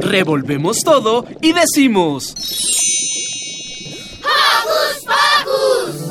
[0.00, 2.34] Revolvemos todo y decimos...
[4.22, 6.10] ¡Hocus Pocus!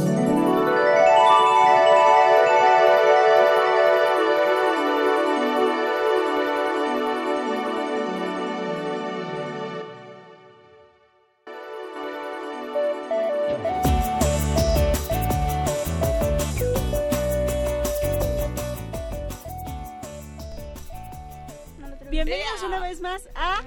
[22.09, 23.61] Bienvenidos una vez más a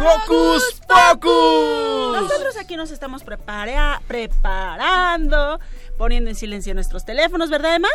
[0.00, 2.20] ¡Hocus Pocus!
[2.22, 5.60] Nosotros aquí nos estamos prepara- preparando,
[5.98, 7.88] poniendo en silencio nuestros teléfonos, ¿verdad, Emma?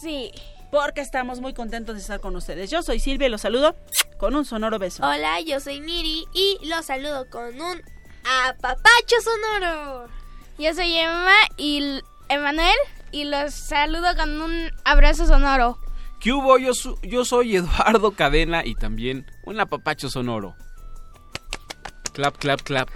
[0.00, 0.32] Sí.
[0.70, 2.70] Porque estamos muy contentos de estar con ustedes.
[2.70, 3.74] Yo soy Silvia y los saludo
[4.18, 5.04] con un sonoro beso.
[5.04, 7.82] Hola, yo soy Miri y los saludo con un
[8.46, 10.06] apapacho sonoro.
[10.58, 12.76] Yo soy Emma y Emanuel
[13.10, 15.78] y los saludo con un abrazo sonoro.
[16.20, 16.56] ¿Qué hubo?
[16.58, 20.54] Yo soy Eduardo Cadena y también un apapacho sonoro.
[22.12, 22.88] Clap, clap, clap.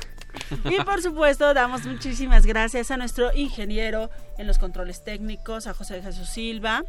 [0.65, 6.03] Y por supuesto, damos muchísimas gracias a nuestro ingeniero en los controles técnicos, a José
[6.03, 6.85] Jesús Silva,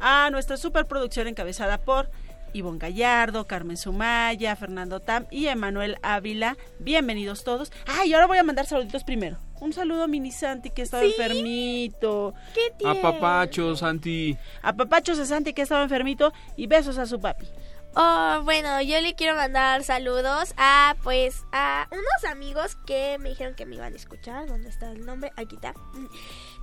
[0.00, 2.10] a nuestra superproducción encabezada por
[2.52, 6.56] Ivonne Gallardo, Carmen Sumaya, Fernando Tam y Emanuel Ávila.
[6.78, 7.72] Bienvenidos todos.
[7.86, 9.38] Ah, y ahora voy a mandar saluditos primero.
[9.60, 12.34] Un saludo a Mini Santi que estaba enfermito.
[12.54, 12.98] ¿Qué tiene?
[12.98, 14.36] Apapacho, Santi.
[14.62, 17.46] A Papachos a Santi que estaba enfermito y besos a su papi.
[17.96, 23.54] Oh, bueno, yo le quiero mandar saludos a, pues, a unos amigos que me dijeron
[23.56, 24.46] que me iban a escuchar.
[24.46, 25.32] ¿Dónde está el nombre?
[25.36, 25.74] Aquí está.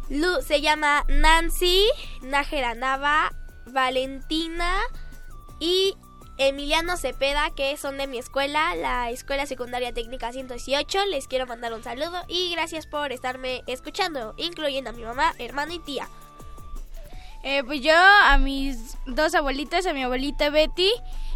[0.09, 1.86] Lu, se llama Nancy,
[2.22, 3.34] Nájera Nava,
[3.66, 4.78] Valentina
[5.59, 5.96] y
[6.38, 11.07] Emiliano Cepeda, que son de mi escuela, la Escuela Secundaria Técnica 118.
[11.07, 15.73] Les quiero mandar un saludo y gracias por estarme escuchando, incluyendo a mi mamá, hermano
[15.73, 16.07] y tía.
[17.50, 20.91] Eh, pues yo a mis dos abuelitas, a mi abuelita Betty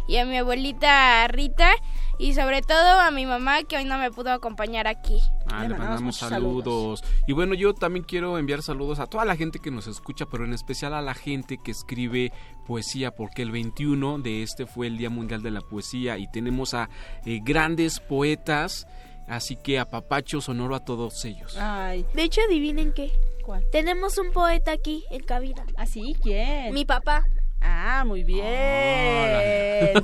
[0.06, 1.72] y a mi abuelita Rita
[2.18, 5.22] y sobre todo a mi mamá que hoy no me pudo acompañar aquí.
[5.50, 7.02] Ah, Le le mandamos saludos.
[7.26, 10.44] Y bueno, yo también quiero enviar saludos a toda la gente que nos escucha, pero
[10.44, 12.30] en especial a la gente que escribe
[12.66, 16.74] poesía, porque el 21 de este fue el Día Mundial de la Poesía y tenemos
[16.74, 16.90] a
[17.24, 18.86] eh, grandes poetas,
[19.28, 21.56] así que a Papacho Sonoro a todos ellos.
[21.56, 23.10] Ay, De hecho, adivinen qué.
[23.42, 23.64] ¿Cuál?
[23.70, 25.64] Tenemos un poeta aquí en cabina.
[25.76, 26.16] ¿Así?
[26.22, 26.72] ¿Quién?
[26.72, 27.24] Mi papá.
[27.60, 28.42] Ah, muy bien.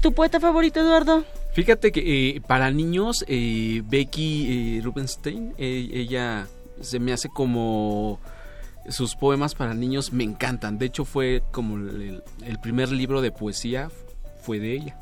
[0.00, 1.24] ¿Tu poeta favorito, Eduardo?
[1.52, 6.46] Fíjate que eh, para niños, eh, Becky eh, Rubenstein, eh, ella
[6.80, 8.20] se me hace como
[8.88, 10.78] sus poemas para niños me encantan.
[10.78, 13.90] De hecho, fue como el, el primer libro de poesía
[14.42, 14.96] fue de ella.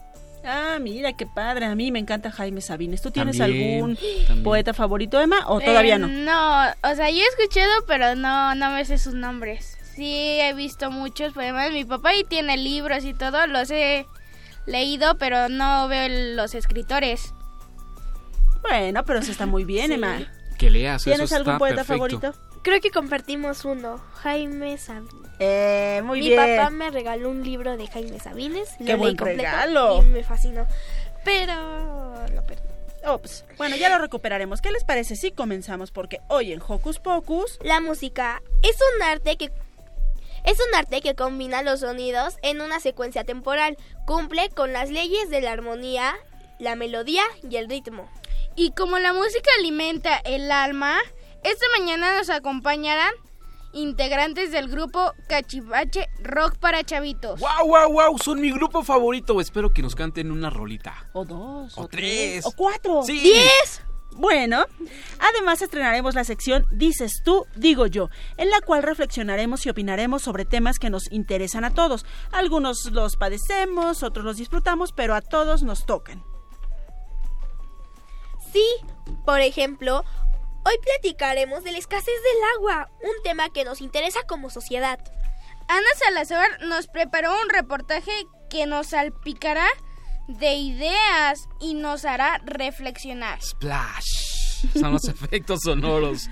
[0.47, 1.67] Ah, mira, qué padre.
[1.67, 3.03] A mí me encanta Jaime Sabines.
[3.03, 4.43] ¿Tú tienes También, algún también.
[4.45, 5.41] poeta favorito, Emma?
[5.49, 6.07] ¿O todavía Eh, no?
[6.09, 9.77] No, o sea, yo he escuchado, pero no, no me sé sus nombres.
[9.95, 11.73] Sí, he visto muchos poemas.
[11.73, 14.07] Mi papá y tiene libros y todo, los he
[14.67, 17.33] leído, pero no veo el- los escritores.
[18.63, 19.93] Bueno, pero eso está muy bien, Sí.
[19.95, 20.19] Emma.
[20.59, 22.21] Que leas, eso ¿Tienes algún está poeta perfecto.
[22.21, 22.46] favorito?
[22.67, 25.31] Creo que compartimos uno, Jaime Sabines.
[25.39, 26.57] Eh, muy Mi bien.
[26.57, 28.71] papá me regaló un libro de Jaime Sabines.
[28.81, 30.03] lo ¡Qué leí buen completo regalo!
[30.03, 30.67] Y me fascinó.
[31.25, 31.55] Pero
[32.35, 32.63] lo perdí.
[33.05, 33.45] Ops.
[33.57, 34.61] Bueno, ya lo recuperaremos.
[34.61, 35.93] ¿Qué les parece si comenzamos?
[35.93, 37.57] Porque hoy en Hocus Pocus...
[37.63, 39.53] La música es un arte que
[40.45, 43.77] es un arte que combina los sonidos en una secuencia temporal.
[44.07, 46.17] Cumple con las leyes de la armonía,
[46.59, 48.11] la melodía y el ritmo.
[48.57, 50.99] Y como la música alimenta el alma,
[51.51, 53.13] esta mañana nos acompañarán
[53.73, 57.39] integrantes del grupo Cachivache Rock para Chavitos.
[57.41, 58.19] ¡Wow, wow, wow!
[58.19, 59.41] Son mi grupo favorito.
[59.41, 61.09] Espero que nos canten una rolita.
[61.13, 62.47] O dos, o, O tres, tres.
[62.47, 63.03] o cuatro.
[63.05, 63.21] ¡Sí!
[63.21, 63.83] ¡Diez!
[64.19, 64.65] Bueno,
[65.19, 68.09] además estrenaremos la sección Dices tú, digo yo,
[68.39, 72.07] en la cual reflexionaremos y opinaremos sobre temas que nos interesan a todos.
[72.33, 76.25] Algunos los padecemos, otros los disfrutamos, pero a todos nos tocan.
[78.53, 78.65] Sí,
[79.27, 80.03] por ejemplo,
[80.67, 84.99] hoy platicaremos de la escasez del agua, un tema que nos interesa como sociedad.
[85.69, 88.11] Ana Salazar nos preparó un reportaje
[88.51, 89.67] que nos salpicará
[90.27, 93.41] de ideas y nos hará reflexionar.
[93.41, 94.71] Splash.
[94.73, 96.29] son los efectos sonoros.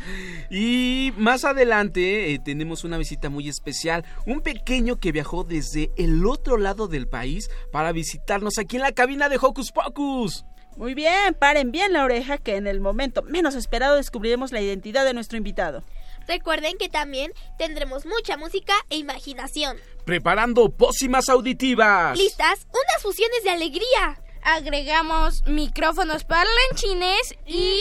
[0.51, 4.05] Y más adelante eh, tenemos una visita muy especial.
[4.27, 8.93] Un pequeño que viajó desde el otro lado del país para visitarnos aquí en la
[8.93, 10.45] cabina de Hocus Pocus.
[10.77, 15.05] Muy bien, paren bien la oreja que en el momento menos esperado descubriremos la identidad
[15.05, 15.85] de nuestro invitado.
[16.27, 19.77] Recuerden que también tendremos mucha música e imaginación.
[20.05, 22.19] Preparando pócimas auditivas.
[22.19, 22.67] ¿Listas?
[22.71, 24.19] Unas fusiones de alegría.
[24.43, 27.79] Agregamos micrófonos parlanchines y...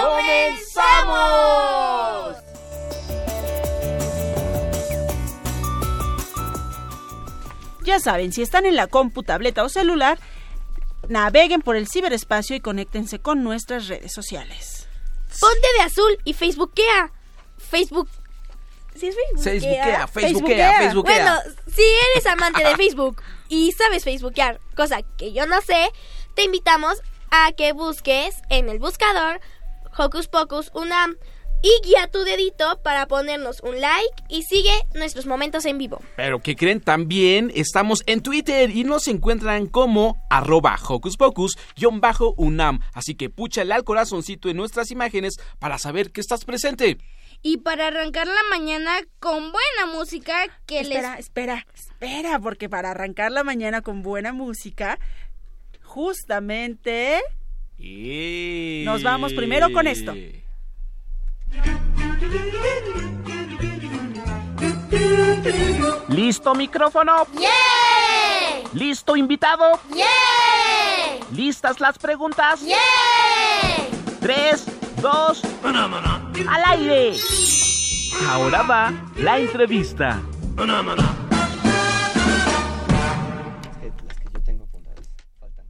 [0.00, 1.40] ¡Comenzamos!
[7.82, 10.18] Ya saben, si están en la compu, tableta o celular,
[11.10, 14.86] naveguen por el ciberespacio y conéctense con nuestras redes sociales.
[15.40, 17.12] Ponte de azul y Facebookea.
[17.58, 18.08] Facebook.
[18.94, 20.08] ¿Sí es Facebookea, Facebookea?
[20.08, 21.14] Facebookea, Facebookea.
[21.14, 21.40] Bueno,
[21.74, 25.90] si eres amante de Facebook y sabes Facebookear, cosa que yo no sé,
[26.34, 29.40] te invitamos a que busques en el buscador
[29.96, 31.16] Hocus Pocus Unam
[31.62, 36.00] y guía tu dedito para ponernos un like y sigue nuestros momentos en vivo.
[36.16, 42.80] Pero que creen también, estamos en Twitter y nos encuentran como arroba Hocus Pocus-UNAM.
[42.94, 46.98] Así que púchale al corazoncito en nuestras imágenes para saber que estás presente.
[47.42, 51.26] Y para arrancar la mañana con buena música que Espera, les...
[51.26, 54.98] espera, espera, porque para arrancar la mañana con buena música,
[55.82, 57.20] justamente
[57.78, 60.14] Nos vamos primero con esto.
[66.08, 67.26] ¿Listo micrófono?
[67.38, 67.48] ¡Yeah!
[68.72, 69.80] ¿Listo invitado?
[69.94, 70.06] ¡Yeah!
[71.32, 72.60] ¿Listas las preguntas?
[72.62, 72.76] ¡Yeah!
[74.20, 74.66] Tres,
[75.00, 77.16] dos, al aire.
[78.28, 80.20] Ahora va la entrevista.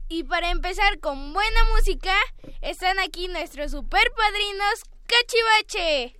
[0.09, 2.13] Y para empezar con buena música,
[2.61, 6.15] están aquí nuestros super padrinos Cachivache.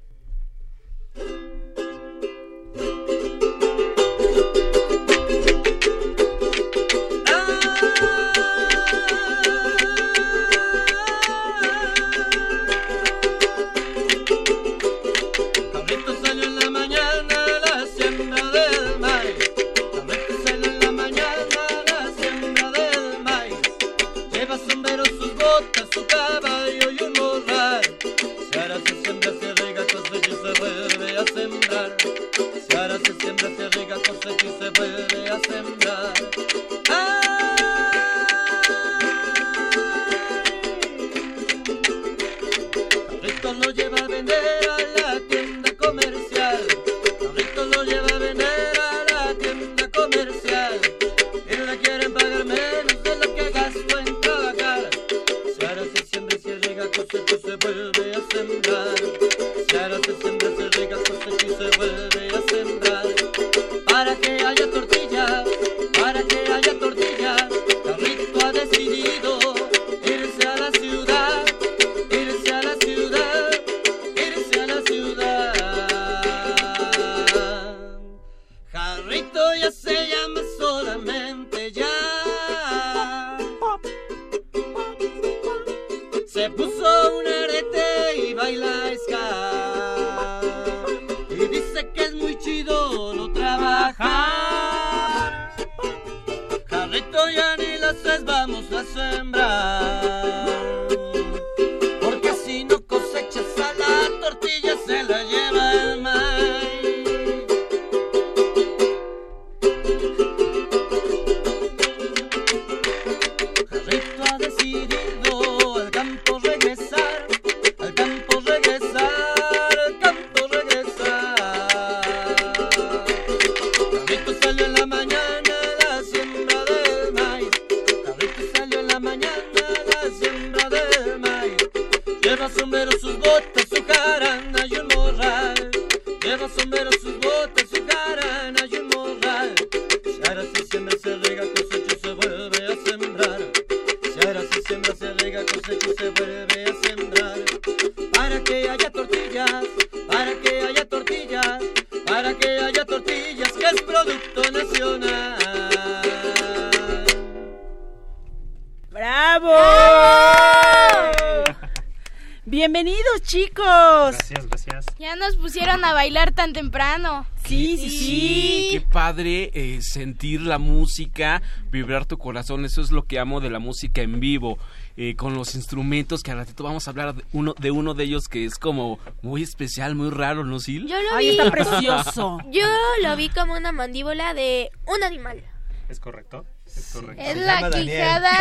[166.41, 167.27] Tan temprano.
[167.45, 168.69] Sí, sí, sí.
[168.71, 172.65] Qué padre eh, sentir la música, vibrar tu corazón.
[172.65, 174.57] Eso es lo que amo de la música en vivo.
[174.98, 178.03] eh, con los instrumentos que al ratito vamos a hablar de uno de uno de
[178.05, 180.83] ellos que es como muy especial, muy raro, ¿no, Sil?
[180.88, 181.38] Yo lo Ay, vi.
[181.38, 182.39] está precioso.
[182.51, 182.65] Yo
[183.03, 185.43] lo vi como una mandíbula de un animal.
[185.89, 186.45] ¿Es correcto?
[186.65, 187.21] Es correcto.
[187.24, 188.31] Es la quijada.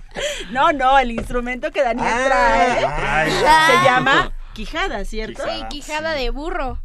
[0.50, 3.30] No, no, el instrumento que Daniel Ah, trae ay.
[3.30, 5.42] se llama quijada, ¿cierto?
[5.44, 5.56] Quijada.
[5.58, 6.80] Sí, quijada de burro.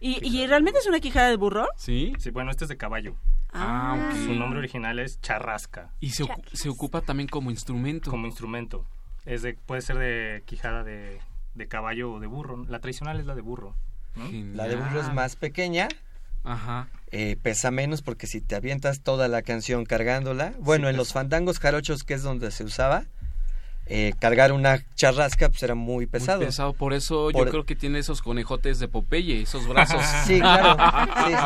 [0.00, 1.68] ¿Y, ¿Y realmente es una quijada de burro?
[1.76, 2.12] Sí.
[2.18, 3.16] Sí, bueno, este es de caballo.
[3.52, 4.16] Ah, ok.
[4.26, 8.10] Su nombre original es charrasca, Y se, ocu- se ocupa también como instrumento.
[8.10, 8.84] como instrumento.
[9.24, 11.20] Es de, puede ser de quijada de,
[11.54, 12.64] de caballo o de burro.
[12.68, 13.74] La tradicional es la de burro.
[14.16, 14.28] ¿no?
[14.54, 15.88] La de burro es más pequeña,
[16.44, 16.88] Ajá.
[17.10, 21.58] eh, pesa menos porque si te avientas toda la canción cargándola, bueno, en los fandangos
[21.58, 23.04] jarochos que es donde se usaba,
[23.88, 26.38] eh, cargar una charrasca pues era muy pesado.
[26.38, 26.72] Muy pesado.
[26.74, 30.02] Por eso Por- yo creo que tiene esos conejotes de Popeye, esos brazos.
[30.26, 30.76] Sí, claro.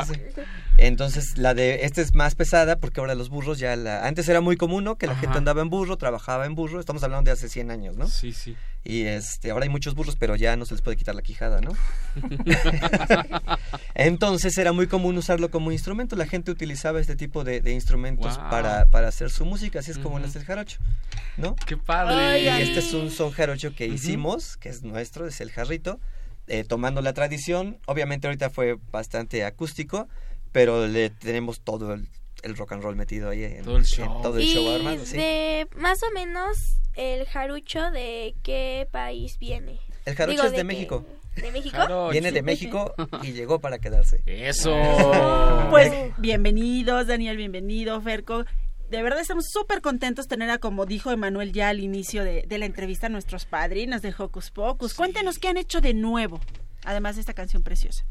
[0.06, 0.40] Sí, sí, sí.
[0.78, 4.06] Entonces, la de esta es más pesada porque ahora los burros ya la...
[4.06, 4.96] Antes era muy común, ¿no?
[4.96, 5.20] Que la Ajá.
[5.20, 6.80] gente andaba en burro, trabajaba en burro.
[6.80, 8.06] Estamos hablando de hace 100 años, ¿no?
[8.08, 8.56] Sí, sí.
[8.84, 11.60] Y este, ahora hay muchos burros, pero ya no se les puede quitar la quijada,
[11.60, 11.72] ¿no?
[13.94, 16.16] Entonces era muy común usarlo como instrumento.
[16.16, 19.98] La gente utilizaba este tipo de, de instrumentos para, para hacer su música, así es
[19.98, 20.26] como Ujú.
[20.26, 20.78] nace el jarocho,
[21.36, 21.54] ¿no?
[21.66, 22.42] Qué padre.
[22.42, 26.00] Y este es un son jarocho que hicimos, que es nuestro, es el jarrito,
[26.48, 27.78] eh, tomando la tradición.
[27.86, 30.08] Obviamente ahorita fue bastante acústico,
[30.50, 32.08] pero le tenemos todo el,
[32.42, 34.22] el rock and roll metido ahí en Todo el en show.
[34.22, 35.16] todo el y show armado, sí.
[35.16, 39.80] de más o menos el jarucho de qué país viene.
[40.04, 41.06] El jarocho Digo, es de, México.
[41.36, 41.76] ¿De México?
[41.76, 42.10] Jarocho.
[42.10, 44.22] Viene de México y llegó para quedarse.
[44.26, 44.72] Eso.
[45.70, 48.44] Pues bienvenidos, Daniel, bienvenido, Ferco.
[48.90, 52.58] De verdad estamos súper contentos tener a, como dijo Emanuel ya al inicio de, de
[52.58, 54.92] la entrevista, a nuestros padrinos de Hocus Pocus.
[54.92, 56.40] Cuéntenos qué han hecho de nuevo,
[56.84, 58.04] además de esta canción preciosa.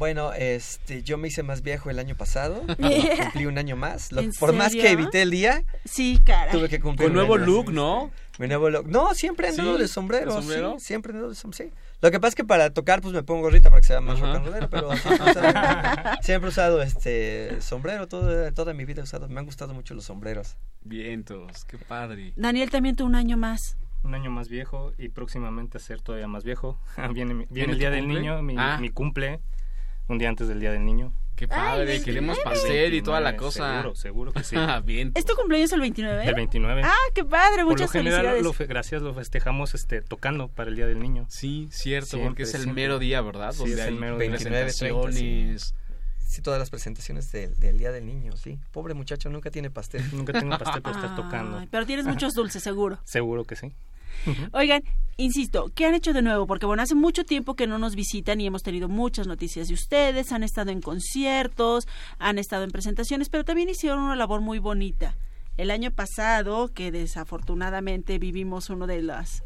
[0.00, 2.62] Bueno, este, yo me hice más viejo el año pasado,
[3.22, 4.12] cumplí un año más.
[4.12, 6.50] Lo- ¿En por más que evité el día, Sí, cara.
[6.50, 8.10] tuve que cumplir Con un nuevo año look, ¿no?
[8.38, 8.88] Mi nuevo look.
[8.88, 9.82] No, siempre he andado ¿Sí?
[9.82, 10.34] de sombrero.
[10.34, 10.76] ¿De sombrero?
[10.78, 11.70] Sí, siempre he andado de sombrero.
[11.70, 11.76] Sí.
[12.00, 14.16] Lo que pasa es que para tocar, pues me pongo gorrita para que sea más
[14.16, 14.26] Ajá.
[14.26, 18.08] rock and rollero, pero siempre he usado, siempre he usado, este sombrero.
[18.08, 19.28] Toda, toda mi vida he usado.
[19.28, 20.56] Me han gustado mucho los sombreros.
[20.80, 22.32] Vientos, qué padre.
[22.36, 23.76] Daniel también tuvo un año más.
[24.02, 26.80] Un año más viejo y próximamente a ser todavía más viejo.
[27.12, 28.08] viene mi- ¿Viene el tu Día del?
[28.08, 28.78] Niño, mi, Ah.
[28.80, 29.40] mi cumple,
[30.08, 31.12] un día antes del Día del Niño.
[31.36, 31.92] Qué padre.
[31.94, 32.44] Ay, Queremos 29.
[32.44, 33.70] pastel y toda la 29, cosa.
[33.76, 34.56] Seguro, seguro que sí.
[34.84, 35.18] Vientos.
[35.18, 36.24] ¿Es tu cumpleaños el 29?
[36.26, 36.82] El 29.
[36.84, 38.42] Ah, qué padre, Por lo muchas general, felicidades.
[38.44, 41.24] lo fe- gracias, lo festejamos este, tocando para el Día del Niño.
[41.30, 42.82] Sí, cierto, Siempre, porque es el siempre.
[42.82, 43.52] mero día, ¿verdad?
[43.52, 44.28] Sí, Donde es el mero día.
[44.28, 45.74] 29, 30, presentaciones.
[46.26, 48.58] Sí, todas las presentaciones del, del Día del Niño, sí.
[48.70, 50.04] Pobre muchacho, nunca tiene pastel.
[50.12, 51.64] Nunca tengo pastel para estar tocando.
[51.70, 52.98] Pero tienes muchos dulces, seguro.
[53.04, 53.72] Seguro que sí.
[54.52, 54.82] Oigan,
[55.16, 56.46] insisto, ¿qué han hecho de nuevo?
[56.46, 59.74] Porque bueno, hace mucho tiempo que no nos visitan y hemos tenido muchas noticias de
[59.74, 61.86] ustedes, han estado en conciertos,
[62.18, 65.16] han estado en presentaciones, pero también hicieron una labor muy bonita.
[65.56, 69.42] El año pasado, que desafortunadamente vivimos uno de las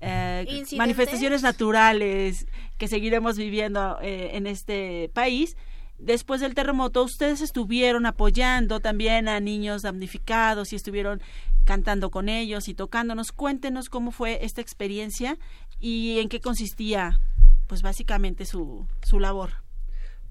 [0.00, 2.46] eh, manifestaciones naturales
[2.78, 5.56] que seguiremos viviendo eh, en este país,
[5.98, 11.22] después del terremoto, ustedes estuvieron apoyando también a niños damnificados y estuvieron
[11.66, 13.32] cantando con ellos y tocándonos.
[13.32, 15.36] Cuéntenos cómo fue esta experiencia
[15.78, 17.20] y en qué consistía,
[17.66, 19.50] pues básicamente su, su labor.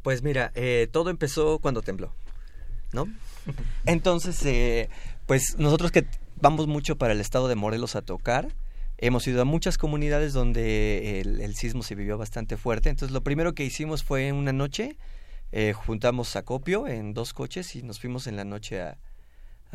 [0.01, 2.13] Pues mira, eh, todo empezó cuando tembló,
[2.93, 3.07] ¿no?
[3.85, 4.89] Entonces, eh,
[5.27, 8.47] pues nosotros que vamos mucho para el estado de Morelos a tocar,
[8.97, 12.89] hemos ido a muchas comunidades donde el, el sismo se vivió bastante fuerte.
[12.89, 14.97] Entonces, lo primero que hicimos fue una noche,
[15.51, 18.97] eh, juntamos acopio en dos coches y nos fuimos en la noche a,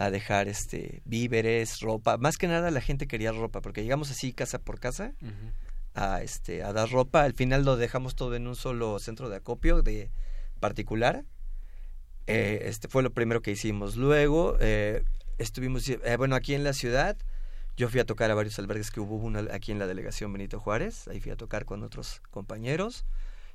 [0.00, 2.16] a dejar este víveres, ropa.
[2.16, 5.12] Más que nada la gente quería ropa, porque llegamos así casa por casa
[5.94, 7.22] a este a dar ropa.
[7.22, 10.10] Al final lo dejamos todo en un solo centro de acopio de
[10.58, 11.26] particular.
[12.26, 13.96] Eh, este fue lo primero que hicimos.
[13.96, 15.04] Luego eh,
[15.36, 17.18] estuvimos eh, bueno aquí en la ciudad
[17.76, 20.60] yo fui a tocar a varios albergues que hubo uno aquí en la delegación Benito
[20.60, 21.08] Juárez.
[21.08, 23.04] Ahí fui a tocar con otros compañeros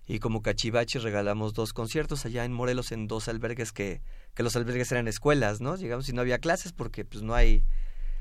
[0.07, 4.01] y como cachivachi regalamos dos conciertos allá en Morelos en dos albergues que
[4.35, 7.63] que los albergues eran escuelas no llegamos y no había clases porque pues no hay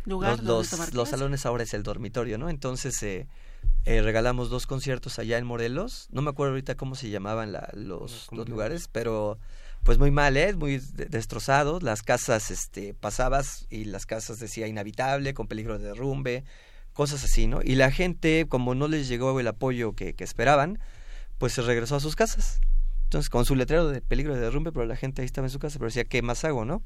[0.06, 1.10] Lugar los, donde los, tomar los clases.
[1.10, 2.50] salones ahora es el dormitorio, ¿no?
[2.50, 3.26] Entonces eh,
[3.86, 6.08] eh, regalamos dos conciertos allá en Morelos.
[6.10, 9.38] No me acuerdo ahorita cómo se llamaban la- los, los lugares, pero
[9.82, 10.54] pues muy mal, ¿eh?
[10.54, 11.82] Muy de- destrozados.
[11.82, 16.44] Las casas, este, pasabas y las casas decía inhabitable, con peligro de derrumbe,
[16.92, 17.60] cosas así, ¿no?
[17.64, 20.78] Y la gente, como no les llegó el apoyo que, que esperaban,
[21.44, 22.58] pues se regresó a sus casas.
[23.02, 25.58] Entonces, con su letrero de peligro de derrumbe, pero la gente ahí estaba en su
[25.58, 26.82] casa, pero decía, ¿qué más hago, no?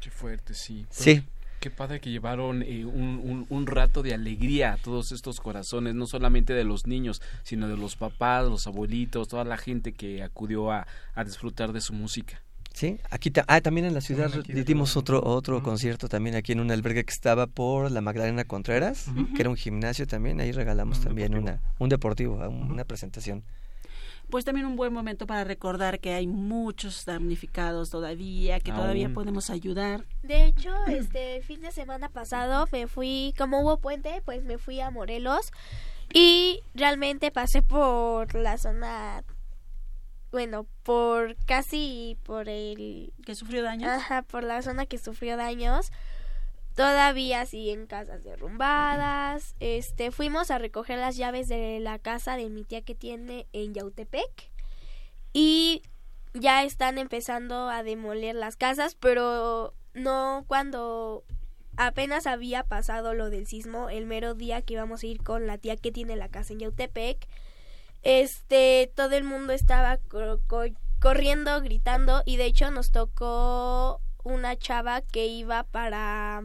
[0.00, 0.86] Qué fuerte, sí.
[0.88, 1.22] Sí.
[1.60, 5.94] Qué padre que llevaron eh, un, un- un rato de alegría a todos estos corazones,
[5.94, 10.22] no solamente de los niños, sino de los papás, los abuelitos, toda la gente que
[10.22, 12.40] acudió a, a disfrutar de su música.
[12.72, 14.30] Sí, aquí ta- ah, también en la ciudad
[14.64, 19.08] dimos otro otro concierto también aquí en un albergue que estaba por la Magdalena Contreras,
[19.36, 21.52] que era un gimnasio también, ahí regalamos Un también deportivo.
[21.52, 23.44] una un deportivo, un- una presentación.
[24.30, 29.50] Pues también un buen momento para recordar que hay muchos damnificados todavía, que todavía podemos
[29.50, 30.04] ayudar.
[30.22, 34.80] De hecho, este fin de semana pasado me fui, como hubo puente, pues me fui
[34.80, 35.50] a Morelos
[36.12, 39.22] y realmente pasé por la zona,
[40.32, 43.90] bueno, por casi por el, que sufrió daños.
[43.90, 45.90] ajá, por la zona que sufrió daños.
[46.80, 49.54] Todavía siguen casas derrumbadas.
[49.60, 53.74] Este, fuimos a recoger las llaves de la casa de mi tía que tiene en
[53.74, 54.50] Yautepec
[55.34, 55.82] y
[56.32, 61.22] ya están empezando a demoler las casas, pero no cuando
[61.76, 65.58] apenas había pasado lo del sismo, el mero día que íbamos a ir con la
[65.58, 67.28] tía que tiene la casa en Yautepec,
[68.02, 74.56] este, todo el mundo estaba cor- cor- corriendo, gritando y de hecho nos tocó una
[74.56, 76.42] chava que iba para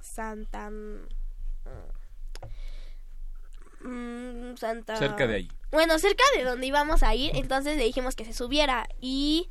[0.00, 0.70] Santa
[3.80, 5.48] mm, Santa Cerca de ahí.
[5.70, 9.48] bueno, cerca de donde íbamos a ir, entonces le dijimos que se subiera y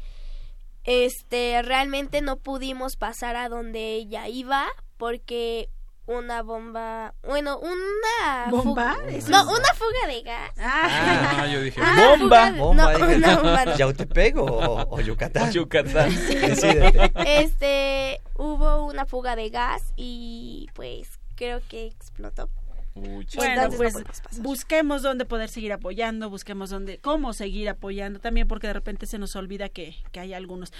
[0.84, 5.70] este realmente no pudimos pasar a donde ella iba porque
[6.06, 8.98] una bomba, bueno, una ¿Bomba?
[9.08, 10.52] Eso No, es- una fuga de gas.
[10.60, 12.52] Ah, Ah, yo dije, Ah, ¡bomba!
[12.52, 13.78] de- Bomba, no, dije, una bomba no.
[13.78, 15.52] ¿Yautepec o, o Yucatán?
[15.52, 16.10] Yucatán.
[16.28, 17.12] Decídete.
[17.26, 22.50] Este, hubo una fuga de gas y pues creo que explotó.
[22.96, 23.24] Bueno,
[23.64, 28.74] Entonces pues busquemos dónde poder seguir apoyando, busquemos dónde, cómo seguir apoyando también, porque de
[28.74, 30.72] repente se nos olvida que, que hay algunos.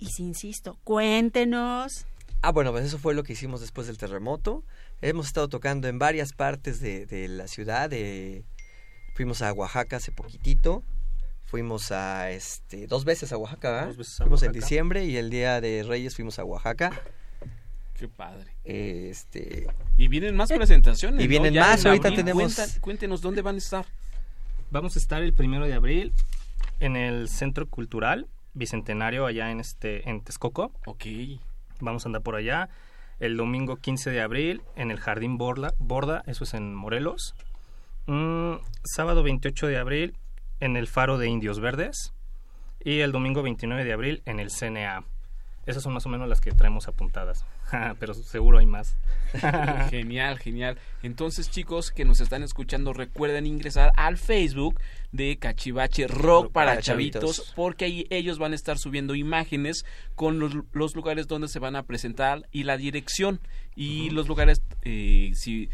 [0.00, 2.06] Y si insisto, cuéntenos.
[2.46, 4.64] Ah, bueno, pues eso fue lo que hicimos después del terremoto.
[5.00, 7.88] Hemos estado tocando en varias partes de, de la ciudad.
[7.90, 8.44] de-
[9.14, 10.82] fuimos a Oaxaca hace poquitito.
[11.46, 13.86] Fuimos a este dos veces a Oaxaca.
[13.86, 16.90] Dos veces a fuimos en diciembre y el día de Reyes fuimos a Oaxaca.
[17.94, 18.50] Qué padre.
[18.64, 21.22] Este, Y vienen más presentaciones.
[21.24, 22.24] Y vienen más, ahorita abril.
[22.24, 23.86] tenemos- cuéntenos dónde van a estar.
[24.70, 26.12] Vamos a estar el primero de abril
[26.80, 30.72] en el Centro Cultural Bicentenario allá en este en Texcoco.
[30.86, 31.04] Ok.
[31.80, 32.68] Vamos a andar por allá.
[33.20, 37.34] El domingo 15 de abril en el Jardín Borda, Borda eso es en Morelos.
[38.06, 40.16] Mm, sábado 28 de abril
[40.60, 42.12] en el Faro de Indios Verdes.
[42.80, 45.04] Y el domingo 29 de abril en el CNA.
[45.66, 47.44] Esas son más o menos las que traemos apuntadas.
[47.98, 48.96] Pero seguro hay más.
[49.90, 50.78] Genial, genial.
[51.02, 54.80] Entonces, chicos que nos están escuchando, recuerden ingresar al Facebook
[55.12, 57.52] de Cachivache Rock para, para chavitos, chavitos.
[57.56, 61.76] porque ahí ellos van a estar subiendo imágenes con los, los lugares donde se van
[61.76, 63.40] a presentar y la dirección
[63.74, 65.68] y los lugares eh, si,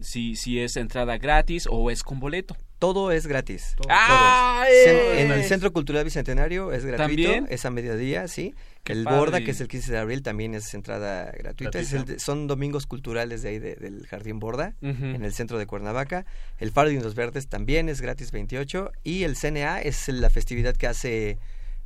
[0.00, 2.56] si, si es entrada gratis o es con boleto.
[2.78, 3.74] todo es gratis.
[3.76, 3.88] Todo.
[3.90, 5.22] ¡Ah, eh!
[5.22, 7.46] En el Centro Cultural Bicentenario es gratuito, ¿También?
[7.50, 8.54] es a mediodía, sí.
[8.84, 9.18] Qué el padre.
[9.18, 11.78] Borda, que es el 15 de abril, también es entrada gratuita.
[11.78, 15.56] Es el de- son domingos culturales de ahí de- del Jardín Borda, en el centro
[15.58, 16.26] de Cuernavaca.
[16.58, 18.90] El Faro de Indios Verdes también es gratis 28.
[19.04, 21.38] Y el CNA es la festividad que hace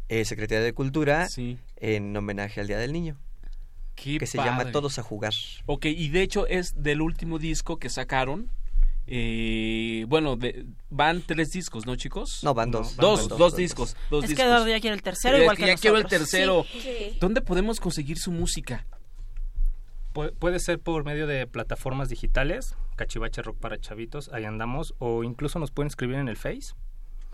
[0.08, 1.58] eh, Secretaría de Cultura Sí.
[1.78, 3.18] en homenaje al Día del Niño,
[3.96, 5.34] Qué que se llama Todos a Jugar.
[5.66, 8.48] Ok, y de hecho es del último disco que sacaron.
[9.08, 12.40] Eh, bueno, de- van tres discos, ¿no, chicos?
[12.42, 12.96] No, van No, dos.
[12.96, 13.96] van dos, van dos, dos, discos.
[14.10, 14.42] Dos es que.
[14.42, 16.64] Eduardo ya quiere el tercero, Ya- igual que ya quiero el tercero.
[16.72, 17.16] Sí.
[17.20, 18.84] ¿Dónde podemos conseguir su música?
[20.12, 25.22] Pu- puede ser por medio de plataformas digitales, Cachivache Rock para Chavitos, ahí andamos, o
[25.24, 26.74] incluso nos pueden escribir en el Face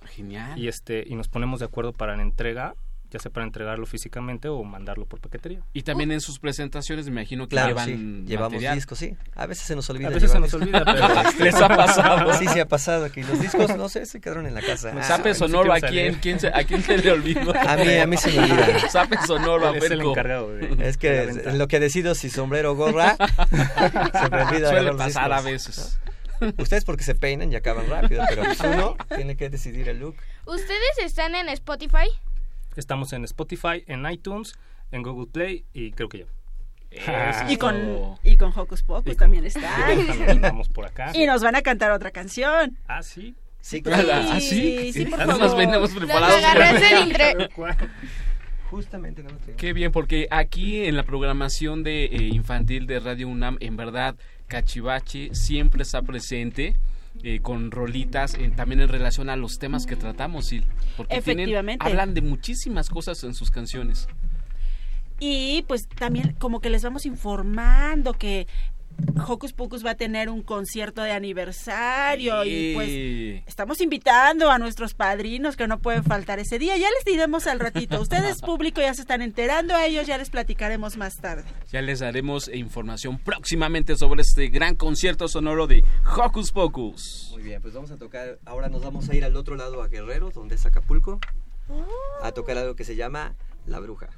[0.07, 0.59] Genial.
[0.59, 2.75] y este y nos ponemos de acuerdo para la entrega,
[3.13, 5.61] ya sea para entregarlo físicamente o mandarlo por paquetería.
[5.75, 8.75] Y también en sus presentaciones me imagino que Claro, llevan sí, llevamos material.
[8.75, 9.15] discos, sí.
[9.35, 10.09] A veces se nos olvida.
[10.09, 10.63] A veces se nos discos.
[10.63, 12.33] olvida, pero Les ha pasado.
[12.35, 14.93] Sí, sí ha pasado que los discos, no sé, se quedaron en la casa.
[14.99, 17.53] Ah, Zape no sé sonoro, ¿a a quién, quién se, ¿a quién se le olvidó?
[17.57, 18.89] A mí, a mí se me olvida.
[18.91, 20.11] Zape sonoro, a es el Ferco.
[20.11, 23.17] encargado de, Es que lo que decido si sombrero o gorra,
[23.51, 25.45] se me olvida Suele pasar a discos.
[25.77, 25.99] veces.
[26.59, 30.17] Ustedes porque se peinan y acaban rápido, pero pues uno tiene que decidir el look.
[30.45, 32.09] ¿Ustedes están en Spotify?
[32.77, 34.55] Estamos en Spotify, en iTunes,
[34.91, 36.25] en Google Play y creo que ya.
[36.91, 39.63] Eso Y con, y con Hocus Pocus Y con- también está.
[40.07, 41.11] También Vamos por acá.
[41.15, 42.77] y nos van a cantar otra canción.
[42.87, 43.35] Ah, sí.
[43.61, 44.93] Sí, ¿Ah, sí?
[44.93, 45.57] sí, por nos favor.
[45.57, 46.43] venimos Nos preparados.
[47.01, 47.49] entre...
[48.71, 49.57] Justamente no lo tengo.
[49.57, 54.17] Qué bien, porque aquí en la programación de eh, infantil de Radio UNAM, en verdad,
[54.49, 56.77] Cachivache siempre está presente
[57.23, 60.65] eh, con rolitas eh, también en relación a los temas que tratamos, Sil.
[60.97, 61.85] Porque tienen- Efectivamente.
[61.87, 64.09] hablan de muchísimas cosas en sus canciones.
[65.21, 68.49] Y pues también como que les vamos informando que
[69.27, 74.95] Hocus Pocus va a tener un concierto de aniversario y pues estamos invitando a nuestros
[74.95, 76.77] padrinos que no pueden faltar ese día.
[76.77, 78.01] Ya les diremos al ratito.
[78.01, 81.45] Ustedes público ya se están enterando, a ellos ya les platicaremos más tarde.
[81.71, 85.85] Ya les daremos información próximamente sobre este gran concierto sonoro de
[86.17, 87.29] Hocus Pocus.
[87.33, 89.89] Muy bien, pues vamos a tocar, ahora nos vamos a ir al otro lado a
[89.89, 91.21] Guerrero, donde es Acapulco,
[92.23, 93.35] a tocar algo que se llama
[93.67, 94.09] La Bruja.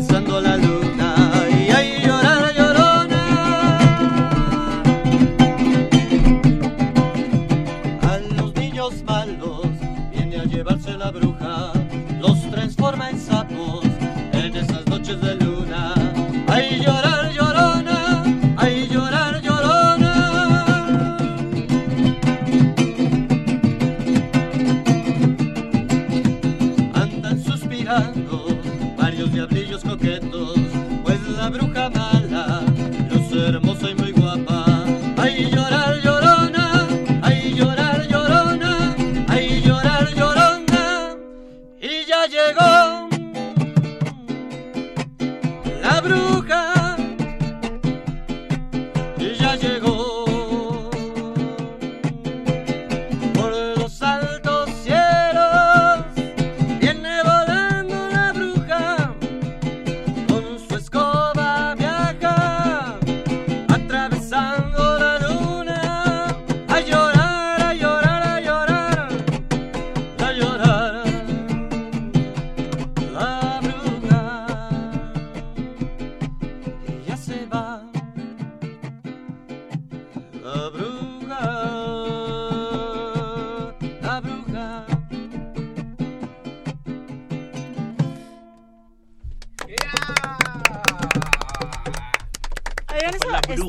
[0.00, 0.59] Atravesando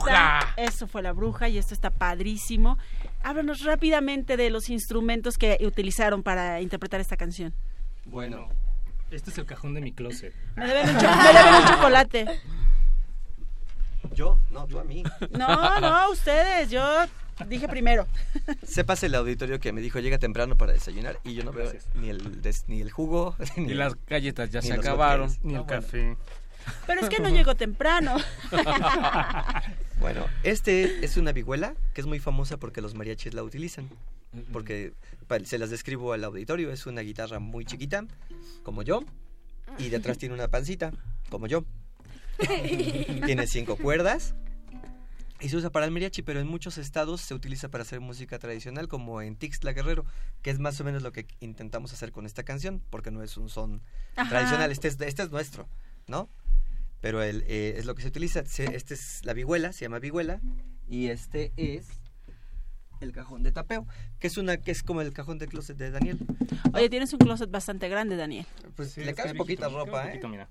[0.04, 0.54] bruja.
[0.58, 2.78] eso fue la bruja y esto está padrísimo.
[3.24, 7.54] Háblanos rápidamente de los instrumentos que utilizaron para interpretar esta canción.
[8.06, 8.50] Bueno,
[9.12, 10.34] Este es el cajón de mi closet.
[10.56, 12.42] Me deben un, cho- me deben un chocolate.
[14.16, 15.04] yo, no, tú a mí.
[15.38, 16.84] No, no, ustedes, yo
[17.48, 18.08] dije primero.
[18.64, 21.88] Sepas el auditorio que me dijo llega temprano para desayunar y yo no veo Gracias.
[21.96, 25.30] ni el, des- ni el jugo, ni, Y las galletas ya se acabaron.
[25.44, 26.18] Ni No, el bueno.
[26.88, 28.18] Pero es que no llegó temprano.
[30.02, 33.88] Bueno, este es una vihuela que es muy famosa porque los mariachis la utilizan.
[34.52, 34.94] Porque
[35.46, 38.06] se las describo al auditorio, es una guitarra muy chiquita,
[38.64, 39.04] como yo,
[39.78, 40.92] y detrás tiene una pancita,
[41.30, 41.66] como yo.
[43.26, 44.34] tiene cinco cuerdas
[45.42, 48.40] y se usa para el mariachi, pero en muchos estados se utiliza para hacer música
[48.40, 50.06] tradicional, como en Tixla Guerrero,
[50.42, 53.38] que es más o menos lo que intentamos hacer con esta canción, porque no es
[53.38, 53.82] un son
[54.16, 54.30] Ajá.
[54.30, 55.68] tradicional, este es, este es nuestro,
[56.08, 56.30] ¿no?
[57.02, 58.46] Pero el, eh, es lo que se utiliza.
[58.46, 60.40] Se- este es la vihuela, se llama vihuela,
[60.88, 61.88] y este es
[63.00, 63.88] el cajón de tapeo,
[64.20, 66.20] que es una que es como el cajón de closet de Daniel.
[66.74, 68.46] Oye, tienes un closet bastante grande, Daniel.
[68.76, 70.30] Pues Sí, le cabe poquita ropa, poquito, ¿eh?
[70.30, 70.50] mira.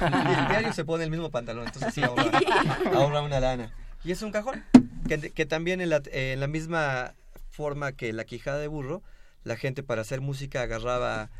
[0.00, 2.24] Y diario se pone el mismo pantalón, entonces sí ahorra,
[2.92, 3.72] ahorra una lana.
[4.04, 4.64] Y es un cajón,
[5.08, 7.14] que, que también en la, eh, en la misma
[7.50, 9.02] forma que la quijada de burro,
[9.44, 11.30] la gente para hacer música agarraba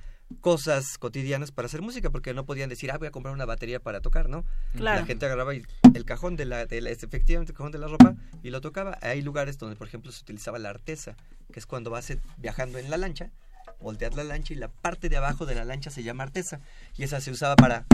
[0.41, 3.81] cosas cotidianas para hacer música, porque no podían decir, ah, voy a comprar una batería
[3.81, 4.45] para tocar, ¿no?
[4.75, 5.01] Claro.
[5.01, 8.15] La gente agarraba el cajón de la, de la- efectivamente el cajón de la ropa
[8.43, 8.99] y lo tocaba.
[9.03, 11.17] Hay lugares donde, por ejemplo, se utilizaba la artesa,
[11.53, 13.31] que es cuando vas eh, viajando en la lancha,
[13.81, 16.61] volteas la lancha y la parte de abajo de la lancha se llama artesa
[16.97, 17.85] y esa se usaba para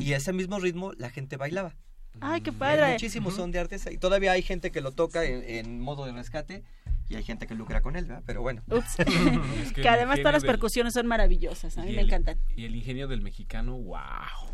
[0.00, 1.74] y ese mismo ritmo la gente bailaba.
[2.20, 2.92] Ay, qué Hay padre.
[2.92, 6.12] muchísimos son de artesa y todavía hay gente que lo toca en, en modo de
[6.12, 6.62] rescate
[7.10, 8.22] y hay gente que lucra con él, ¿verdad?
[8.24, 8.62] Pero bueno.
[8.68, 8.98] Ups.
[9.62, 11.76] Es que el además todas las del- percusiones son maravillosas.
[11.76, 12.38] A mí y me el- encantan.
[12.56, 13.98] Y el ingenio del mexicano, wow.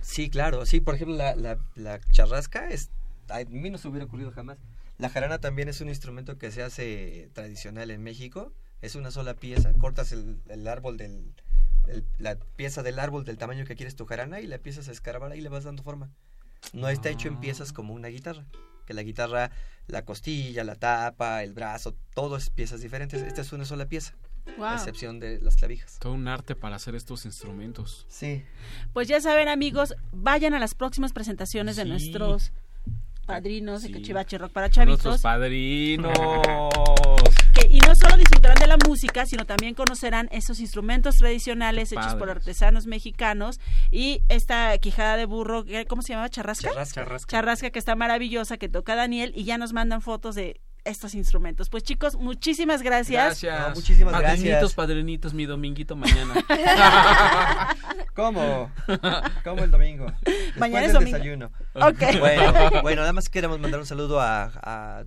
[0.00, 0.66] Sí, claro.
[0.66, 2.90] Sí, por ejemplo, la, la, la charrasca es,
[3.28, 4.58] a mí no se hubiera ocurrido jamás.
[4.98, 8.52] La jarana también es un instrumento que se hace tradicional en México.
[8.82, 9.72] Es una sola pieza.
[9.74, 11.34] Cortas el, el árbol del...
[11.88, 14.92] el- la pieza del árbol del tamaño que quieres tu jarana y la empiezas a
[14.92, 16.10] escarbar y le vas dando forma.
[16.72, 18.46] No está hecho en piezas como una guitarra.
[18.86, 19.50] Que la guitarra,
[19.88, 23.20] la costilla, la tapa, el brazo, todo es piezas diferentes.
[23.22, 24.14] Esta es una sola pieza.
[24.46, 24.72] A Wow.
[24.74, 25.98] excepción de las clavijas.
[25.98, 28.06] Todo un arte para hacer estos instrumentos.
[28.08, 28.44] Sí.
[28.92, 32.52] Pues ya saben, amigos, vayan a las próximas presentaciones de nuestros
[33.26, 33.94] padrinos de Sí.
[33.94, 35.22] Cachivache Rock para Nuestros chavitos.
[35.22, 36.12] padrinos.
[37.54, 42.14] que- y no solo disfrutarán de la música, sino también conocerán esos instrumentos tradicionales hechos
[42.14, 43.58] por artesanos mexicanos
[43.90, 46.28] y esta quijada de burro, ¿qué- ¿cómo se llamaba?
[46.28, 46.70] ¿Charrasca?
[46.86, 47.30] Charrasca.
[47.30, 51.68] Charrasca que está maravillosa, que toca Daniel y ya nos mandan fotos de estos instrumentos.
[51.68, 53.42] Pues chicos, muchísimas gracias.
[53.42, 53.68] Gracias.
[53.68, 54.74] No, muchísimas padrinitos, gracias.
[54.74, 56.34] padrinitos, mi dominguito mañana.
[58.14, 58.70] ¿Cómo?
[59.44, 60.06] ¿Cómo el domingo?
[60.24, 61.16] Después Mañana es domingo.
[61.18, 61.50] desayuno.
[61.74, 62.18] Ok.
[62.20, 65.04] Bueno, bueno, nada más queremos mandar un saludo a, a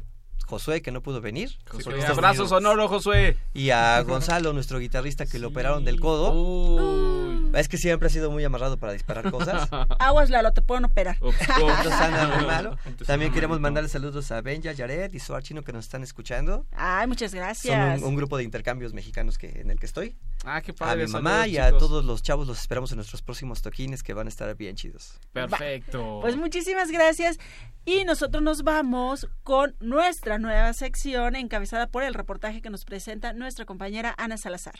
[0.49, 1.51] Josué, que no pudo venir.
[1.69, 3.37] Josué, abrazo sonoro, Josué.
[3.53, 6.31] Y a Gonzalo, nuestro guitarrista, que lo operaron del codo.
[6.33, 7.51] Uy.
[7.53, 9.69] Es que siempre ha sido muy amarrado para disparar cosas.
[9.99, 11.17] Aguas, Lalo, te pueden operar.
[11.21, 12.71] Entonces anda muy malo.
[12.85, 16.65] Entonces, También queremos mandarle saludos a Benja, Jared y Suar Chino que nos están escuchando.
[16.71, 18.01] Ay, muchas Son gracias.
[18.01, 20.15] un, un grupo de intercambios mexicanos que en el que estoy.
[20.45, 21.79] Ah, qué A mi mamá saludos, y a chicos.
[21.79, 25.19] todos los chavos los esperamos en nuestros próximos toquines que van a estar bien chidos.
[25.33, 26.19] Perfecto.
[26.21, 27.37] Pues muchísimas gracias.
[27.85, 33.33] Y nosotros nos vamos con nuestra nueva sección encabezada por el reportaje que nos presenta
[33.33, 34.75] nuestra compañera Ana Salazar.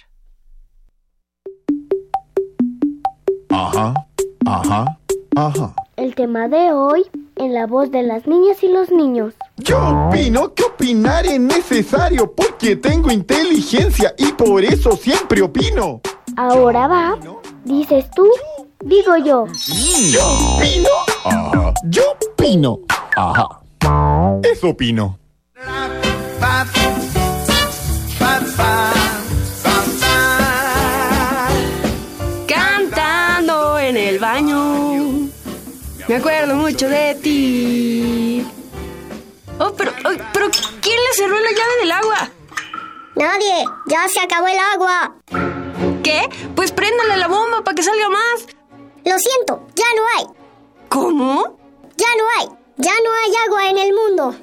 [3.49, 3.93] Ajá,
[4.45, 4.99] ajá,
[5.47, 5.73] ajá.
[5.95, 9.33] El tema de hoy en la voz de las niñas y los niños.
[9.57, 16.01] Yo opino que opinar es necesario porque tengo inteligencia y por eso siempre opino.
[16.35, 17.17] Ahora va,
[17.65, 18.27] dices tú,
[18.81, 19.45] digo yo.
[20.09, 20.21] Yo
[20.55, 20.89] opino.
[21.25, 21.73] Ajá.
[21.85, 22.79] Yo opino.
[23.15, 23.59] Ajá.
[24.43, 25.18] Eso opino.
[36.09, 38.43] Me acuerdo mucho de ti.
[39.59, 40.49] Oh, pero, oh, pero
[40.81, 42.31] ¿quién le cerró la llave del agua?
[43.13, 45.13] Nadie, ya se acabó el agua.
[46.01, 46.27] ¿Qué?
[46.55, 48.47] Pues préndale la bomba para que salga más.
[49.05, 50.25] Lo siento, ya no hay.
[50.89, 51.59] ¿Cómo?
[51.95, 52.47] Ya no hay.
[52.77, 54.35] Ya no hay agua en el mundo.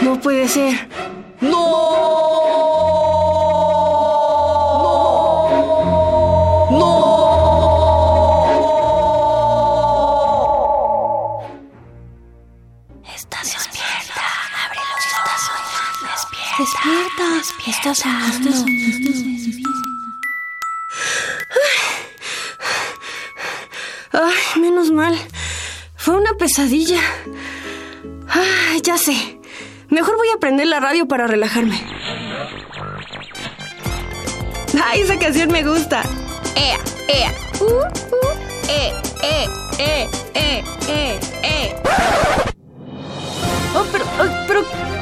[0.00, 0.88] No puede ser.
[1.42, 1.50] Estás
[17.70, 17.90] Despierta.
[17.92, 18.50] Estás soñando.
[24.12, 25.16] Ay, menos mal.
[25.96, 27.00] Fue una pesadilla.
[28.28, 29.38] Ay, ya sé.
[29.88, 31.80] Mejor voy a prender la radio para relajarme.
[34.84, 36.02] Ay, esa canción me gusta.
[36.56, 37.32] Ea, ea.
[37.60, 37.86] Uh, uh,
[38.68, 39.46] eh, eh,
[39.78, 41.76] eh, eh, eh, eh.
[43.76, 44.99] Oh, pero, oh, pero,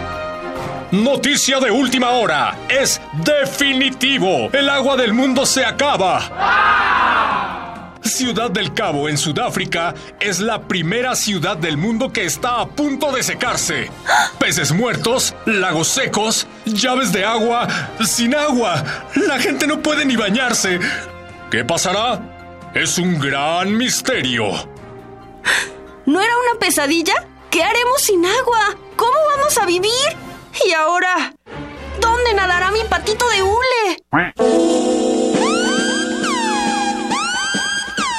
[0.90, 2.56] Noticia de última hora.
[2.68, 4.48] Es definitivo.
[4.52, 6.22] El agua del mundo se acaba.
[8.02, 13.12] Ciudad del Cabo, en Sudáfrica, es la primera ciudad del mundo que está a punto
[13.12, 13.90] de secarse.
[14.38, 17.68] Peces muertos, lagos secos, llaves de agua,
[18.04, 18.82] sin agua.
[19.14, 20.80] La gente no puede ni bañarse.
[21.50, 22.70] ¿Qué pasará?
[22.74, 24.52] Es un gran misterio.
[26.06, 27.26] ¿no era una pesadilla?
[27.50, 28.74] ¿Qué haremos sin agua?
[28.96, 30.27] ¿Cómo vamos a vivir?
[30.66, 31.34] Y ahora,
[32.00, 33.96] ¿dónde nadará mi patito de hule?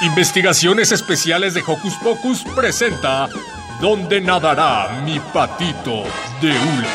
[0.01, 3.29] Investigaciones Especiales de Hocus Pocus presenta
[3.81, 6.03] ¿Dónde nadará mi patito
[6.41, 6.87] de hule?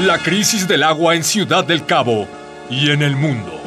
[0.00, 2.26] La crisis del agua en Ciudad del Cabo
[2.70, 3.60] y en el mundo.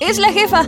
[0.00, 0.66] Es la jefa.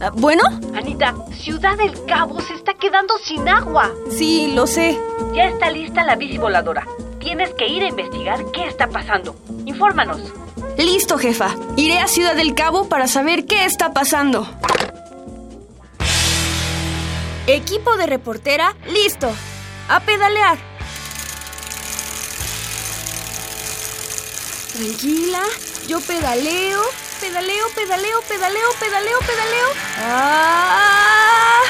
[0.00, 0.44] Ah, ¿Bueno?
[0.74, 3.90] Anita, Ciudad del Cabo se está quedando sin agua.
[4.10, 4.98] Sí, lo sé.
[5.34, 6.86] Ya está lista la bici voladora.
[7.18, 9.34] Tienes que ir a investigar qué está pasando.
[9.66, 10.20] Infórmanos.
[10.76, 11.54] Listo, jefa.
[11.76, 14.46] Iré a Ciudad del Cabo para saber qué está pasando.
[17.48, 19.28] Equipo de reportera, listo.
[19.88, 20.58] A pedalear.
[24.74, 25.42] Tranquila,
[25.88, 26.80] yo pedaleo,
[27.20, 29.66] pedaleo, pedaleo, pedaleo, pedaleo, pedaleo.
[29.98, 31.62] ¡Ah!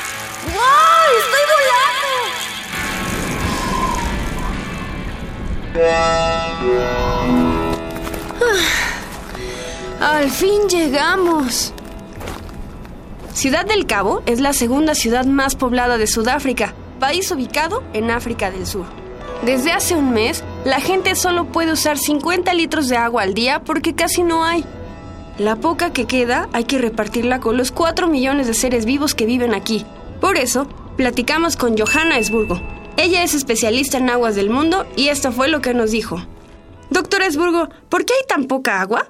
[0.47, 1.09] ¡Wow!
[1.19, 2.09] ¡Estoy volando!
[10.01, 11.73] Al fin llegamos.
[13.33, 18.51] Ciudad del Cabo es la segunda ciudad más poblada de Sudáfrica, país ubicado en África
[18.51, 18.87] del Sur.
[19.45, 23.61] Desde hace un mes, la gente solo puede usar 50 litros de agua al día
[23.61, 24.65] porque casi no hay.
[25.39, 29.25] La poca que queda hay que repartirla con los 4 millones de seres vivos que
[29.25, 29.87] viven aquí.
[30.21, 32.61] Por eso, platicamos con Johanna Esburgo.
[32.97, 36.21] Ella es especialista en aguas del mundo y esto fue lo que nos dijo.
[36.91, 39.07] Doctora Esburgo, ¿por qué hay tan poca agua?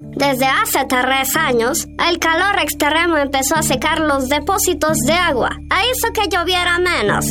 [0.00, 5.82] Desde hace tres años, el calor extremo empezó a secar los depósitos de agua, a
[5.84, 7.24] hizo que lloviera menos.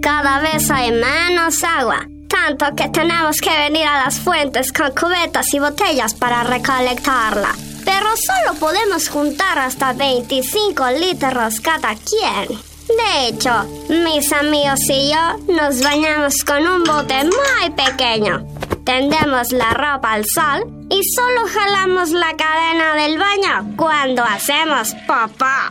[0.00, 5.52] Cada vez hay menos agua, tanto que tenemos que venir a las fuentes con cubetas
[5.54, 7.69] y botellas para recolectarla.
[8.00, 12.48] Pero solo podemos juntar hasta 25 litros cada quien.
[12.88, 13.50] De hecho,
[13.90, 18.46] mis amigos y yo nos bañamos con un bote muy pequeño.
[18.86, 25.70] Tendemos la ropa al sol y solo jalamos la cadena del baño cuando hacemos papá.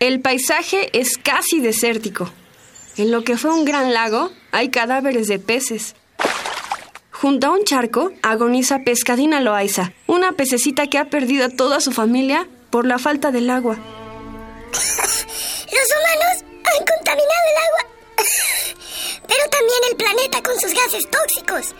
[0.00, 2.30] El paisaje es casi desértico.
[2.96, 5.94] En lo que fue un gran lago hay cadáveres de peces.
[7.20, 11.90] Junto a un charco agoniza Pescadina Loaiza, una pececita que ha perdido a toda su
[11.90, 13.74] familia por la falta del agua.
[13.74, 13.82] Los
[15.96, 17.82] humanos han contaminado el agua,
[19.26, 21.74] pero también el planeta con sus gases tóxicos.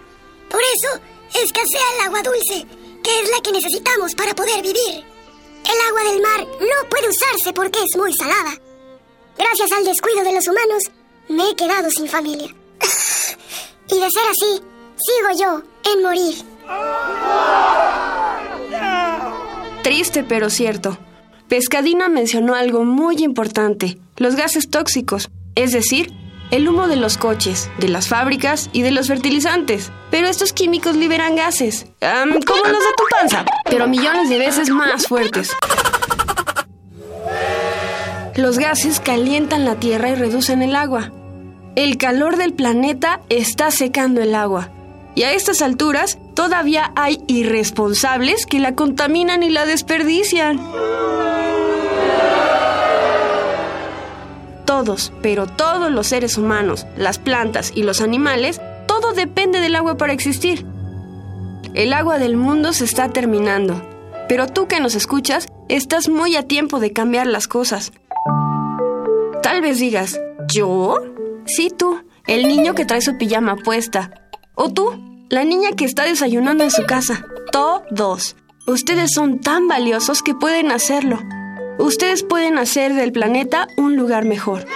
[0.50, 0.98] Por eso
[1.40, 2.66] escasea el agua dulce,
[3.04, 5.04] que es la que necesitamos para poder vivir.
[5.62, 8.54] El agua del mar no puede usarse porque es muy salada.
[9.38, 10.82] Gracias al descuido de los humanos,
[11.28, 12.52] me he quedado sin familia.
[13.88, 14.60] y de ser así,
[14.98, 16.44] sigo yo en morir.
[19.82, 20.98] Triste pero cierto.
[21.48, 26.12] Pescadina mencionó algo muy importante, los gases tóxicos, es decir,
[26.50, 29.90] el humo de los coches, de las fábricas y de los fertilizantes.
[30.10, 35.06] Pero estos químicos liberan gases, como los de tu panza, pero millones de veces más
[35.06, 35.56] fuertes.
[38.36, 41.12] Los gases calientan la tierra y reducen el agua.
[41.76, 44.70] El calor del planeta está secando el agua.
[45.18, 50.60] Y a estas alturas todavía hay irresponsables que la contaminan y la desperdician.
[54.64, 59.96] Todos, pero todos los seres humanos, las plantas y los animales, todo depende del agua
[59.96, 60.64] para existir.
[61.74, 63.82] El agua del mundo se está terminando,
[64.28, 67.90] pero tú que nos escuchas, estás muy a tiempo de cambiar las cosas.
[69.42, 70.94] Tal vez digas, ¿yo?
[71.44, 74.12] Sí, tú, el niño que trae su pijama puesta.
[74.54, 77.26] O tú, la niña que está desayunando en su casa.
[77.52, 78.36] Todos.
[78.66, 81.22] Ustedes son tan valiosos que pueden hacerlo.
[81.78, 84.66] Ustedes pueden hacer del planeta un lugar mejor.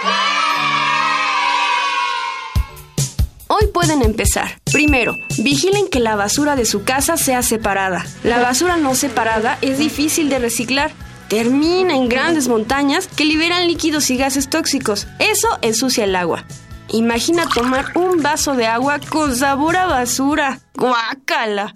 [3.47, 4.59] Hoy pueden empezar.
[4.71, 8.05] Primero, vigilen que la basura de su casa sea separada.
[8.23, 10.91] La basura no separada es difícil de reciclar.
[11.27, 15.07] Termina en grandes montañas que liberan líquidos y gases tóxicos.
[15.19, 16.45] Eso ensucia el agua.
[16.89, 20.59] Imagina tomar un vaso de agua con sabor a basura.
[20.75, 21.73] ¡Guácala!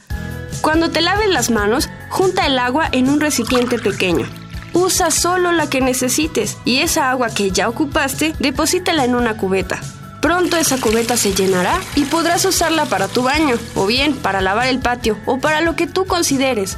[0.62, 4.28] Cuando te laves las manos, junta el agua en un recipiente pequeño.
[4.74, 9.80] Usa solo la que necesites y esa agua que ya ocupaste, deposítala en una cubeta.
[10.22, 14.67] Pronto esa cubeta se llenará y podrás usarla para tu baño, o bien para lavar
[14.67, 16.78] el patio, o para lo que tú consideres.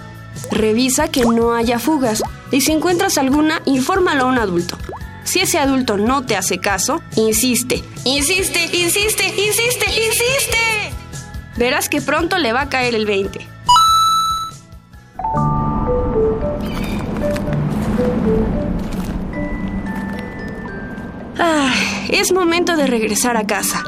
[0.51, 4.77] Revisa que no haya fugas y si encuentras alguna, infórmalo a un adulto.
[5.29, 10.57] Si ese adulto no te hace caso, insiste, insiste, insiste, insiste, insiste.
[11.55, 13.47] Verás que pronto le va a caer el 20.
[21.37, 21.75] Ah,
[22.09, 23.83] es momento de regresar a casa.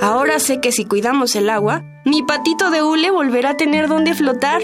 [0.00, 4.14] Ahora sé que si cuidamos el agua, mi patito de hule volverá a tener donde
[4.14, 4.62] flotar.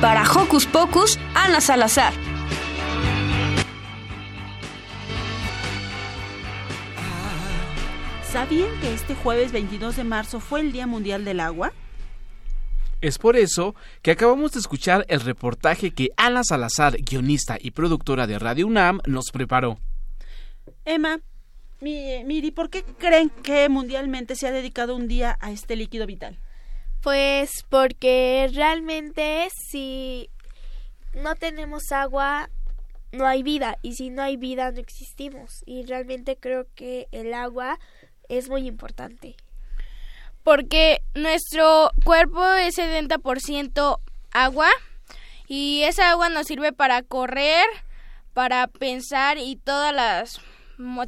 [0.00, 2.12] Para Hocus Pocus, Ana Salazar.
[8.30, 11.72] ¿Sabían que este jueves 22 de marzo fue el Día Mundial del Agua?
[13.00, 18.26] Es por eso que acabamos de escuchar el reportaje que Ana Salazar, guionista y productora
[18.26, 19.78] de Radio UNAM, nos preparó.
[20.84, 21.20] Emma,
[21.80, 26.06] mi- Miri, ¿por qué creen que mundialmente se ha dedicado un día a este líquido
[26.06, 26.36] vital?
[27.02, 30.30] Pues porque realmente si
[31.14, 32.50] no tenemos agua,
[33.12, 33.78] no hay vida.
[33.82, 35.62] Y si no hay vida, no existimos.
[35.66, 37.78] Y realmente creo que el agua
[38.28, 39.36] es muy importante.
[40.42, 44.00] Porque nuestro cuerpo es 70%
[44.32, 44.70] agua
[45.46, 47.66] y esa agua nos sirve para correr,
[48.34, 50.40] para pensar y todas las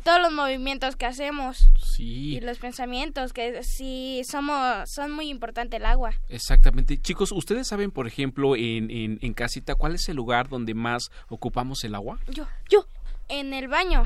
[0.04, 2.36] todos los movimientos que hacemos Sí.
[2.36, 6.12] y los pensamientos que sí somos son muy importantes el agua.
[6.28, 6.98] Exactamente.
[6.98, 11.10] Chicos, ¿ustedes saben, por ejemplo, en, en, en casita, cuál es el lugar donde más
[11.28, 12.18] ocupamos el agua?
[12.28, 12.84] Yo, yo
[13.28, 14.04] en el baño.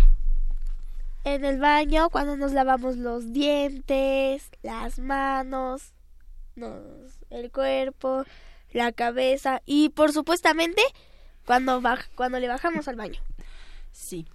[1.25, 5.95] En el baño, cuando nos lavamos los dientes, las manos,
[6.57, 8.25] nos- el cuerpo,
[8.73, 10.83] la cabeza y por supuestamente
[11.47, 13.21] cuando, baj- cuando le bajamos al baño.
[13.93, 14.27] Sí.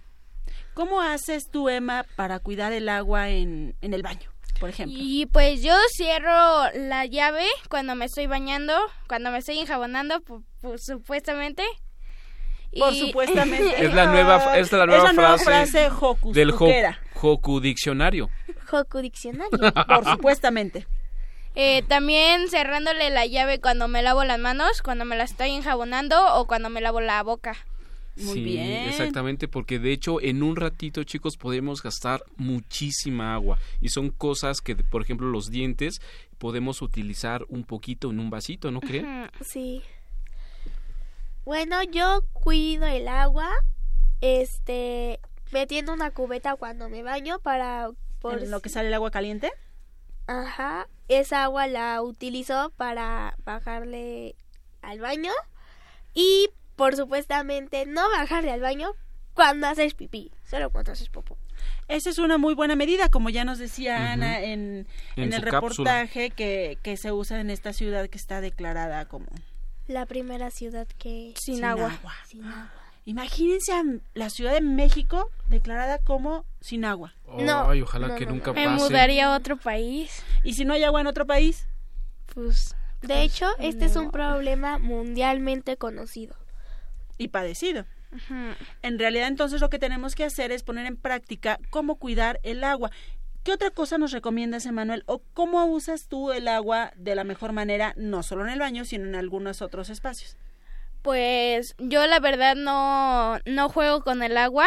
[0.80, 4.30] ¿Cómo haces tú, Emma, para cuidar el agua en, en el baño?
[4.58, 4.96] por ejemplo?
[4.98, 8.72] Y pues yo cierro la llave cuando me estoy bañando,
[9.06, 11.62] cuando me estoy enjabonando, pu- pu- supuestamente.
[12.78, 13.74] Por Y- supuestamente.
[13.84, 16.50] Es la nueva, es la nueva Es la nueva frase, frase Hocus del.
[17.22, 18.30] Hoku Diccionario.
[18.66, 19.50] Joku Diccionario.
[19.86, 20.86] Por supuestamente.
[21.54, 26.36] Eh, también cerrándole la llave cuando me lavo las manos, cuando me las estoy enjabonando
[26.36, 27.56] o cuando me lavo la boca.
[28.20, 34.10] Sí, exactamente, porque de hecho en un ratito, chicos, podemos gastar muchísima agua y son
[34.10, 36.00] cosas que, por ejemplo, los dientes
[36.38, 39.30] podemos utilizar un poquito en un vasito, ¿no creen?
[39.44, 39.82] Sí.
[41.44, 43.50] Bueno, yo cuido el agua,
[44.20, 45.20] este,
[45.52, 47.90] metiendo una cubeta cuando me baño para...
[48.20, 49.50] Por ¿En lo que sale el agua caliente?
[50.26, 54.36] Ajá, esa agua la utilizo para bajarle
[54.82, 55.32] al baño
[56.14, 56.50] y
[56.80, 58.92] por supuestamente no bajarle al baño
[59.34, 61.36] cuando haces pipí, solo cuando haces popó.
[61.88, 64.12] Esa es una muy buena medida, como ya nos decía Ujú.
[64.12, 68.40] Ana en, En en el reportaje que, que se usa en esta ciudad que está
[68.40, 69.26] declarada como
[69.88, 71.34] La primera ciudad que...
[71.36, 71.98] Sin agua.
[73.04, 73.82] Imagínense a
[74.14, 77.12] la Ciudad de México declarada como sin agua.
[77.40, 78.82] No, Ay, ojalá que nunca Me pase.
[78.82, 80.24] mudaría a otro país.
[80.44, 81.66] ¿Y si no hay agua en otro país?
[82.32, 82.74] Pues...
[83.02, 86.39] De hecho, este es un problema mundialmente conocido.
[87.20, 87.84] Y padecido.
[88.82, 92.64] En realidad entonces lo que tenemos que hacer es poner en práctica cómo cuidar el
[92.64, 92.90] agua.
[93.44, 95.04] ¿Qué otra cosa nos recomiendas, Emanuel?
[95.06, 98.84] ¿O cómo usas tú el agua de la mejor manera, no solo en el baño,
[98.84, 100.36] sino en algunos otros espacios?
[101.02, 104.66] Pues yo la verdad no, no juego con el agua.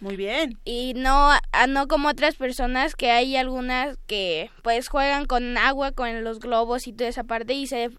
[0.00, 0.58] Muy bien.
[0.64, 5.92] Y no, ah, no como otras personas que hay algunas que pues juegan con agua,
[5.92, 7.90] con los globos y toda esa parte y se,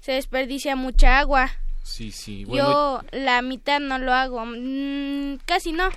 [0.00, 1.50] se desperdicia mucha agua.
[1.84, 2.46] Sí, sí.
[2.46, 5.90] Bueno, yo la mitad no lo hago, mm, casi no,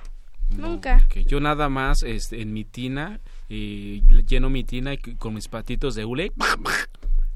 [0.49, 1.07] nunca.
[1.25, 5.95] yo nada más este, en mi tina, eh, lleno mi tina y con mis patitos
[5.95, 6.33] de hule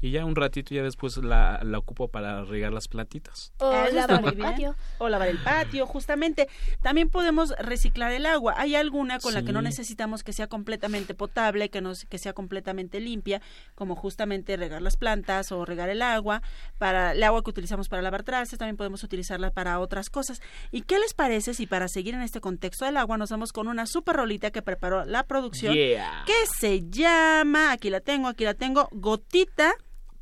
[0.02, 3.52] y ya un ratito ya después la, la ocupo para regar las plantitas.
[3.58, 4.76] O está lavar el patio.
[4.98, 6.48] O lavar el patio, justamente.
[6.82, 8.54] También podemos reciclar el agua.
[8.56, 12.32] Hay alguna con la que no necesitamos que sea completamente potable, que, no, que sea
[12.32, 13.40] completamente limpia,
[13.76, 16.42] como justamente regar las plantas o regar el agua.
[16.78, 20.42] Para el agua que utilizamos para lavar trastes, también podemos utilizarla para otras cosas.
[20.72, 23.68] ¿Y qué les parece si para seguir en este contexto del agua nos vamos con
[23.68, 25.74] una super rolita que preparó la producción?
[25.74, 26.24] Yeah.
[26.26, 29.72] Que se llama, aquí la tengo, aquí la tengo, Gotita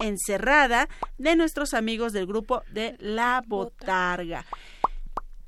[0.00, 0.88] encerrada
[1.18, 4.44] de nuestros amigos del grupo de La Botarga.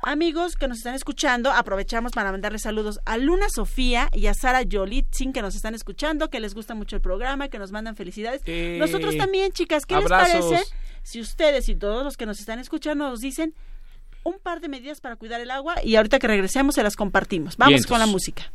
[0.04, 4.62] Amigos que nos están escuchando, aprovechamos para mandarles saludos a Luna Sofía y a Sara
[4.62, 8.42] Yolitzin que nos están escuchando, que les gusta mucho el programa, que nos mandan felicidades.
[8.46, 10.34] Eh, Nosotros también, chicas, ¿qué abrazos.
[10.34, 10.74] les parece
[11.04, 13.54] si ustedes y todos los que nos están escuchando nos dicen
[14.24, 17.56] un par de medidas para cuidar el agua y ahorita que regresemos se las compartimos?
[17.56, 17.86] Vamos Vientos.
[17.88, 18.50] con la música.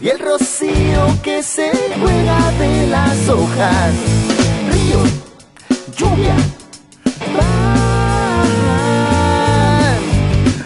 [0.00, 1.70] Y el rocío que se
[2.00, 3.92] juega de las hojas,
[4.72, 5.02] río,
[5.96, 6.34] lluvia,
[7.36, 8.36] mar,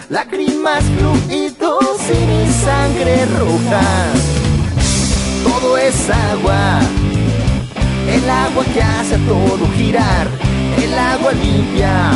[0.09, 3.83] lágrimas, fluidos y mi sangre roja,
[5.43, 6.79] todo es agua.
[8.07, 10.27] El agua que hace todo girar,
[10.81, 12.11] el agua limpia,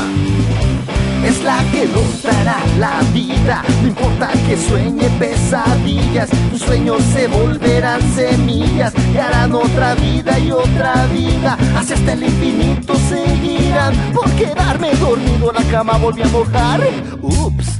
[1.29, 3.63] es la que nos dará la vida.
[3.81, 10.51] No importa que sueñe pesadillas, tus sueños se volverán semillas y harán otra vida y
[10.51, 11.57] otra vida.
[11.75, 13.93] Hacia hasta el infinito seguirán.
[14.13, 16.81] Por quedarme dormido en la cama volví a mojar.
[17.21, 17.79] Ups.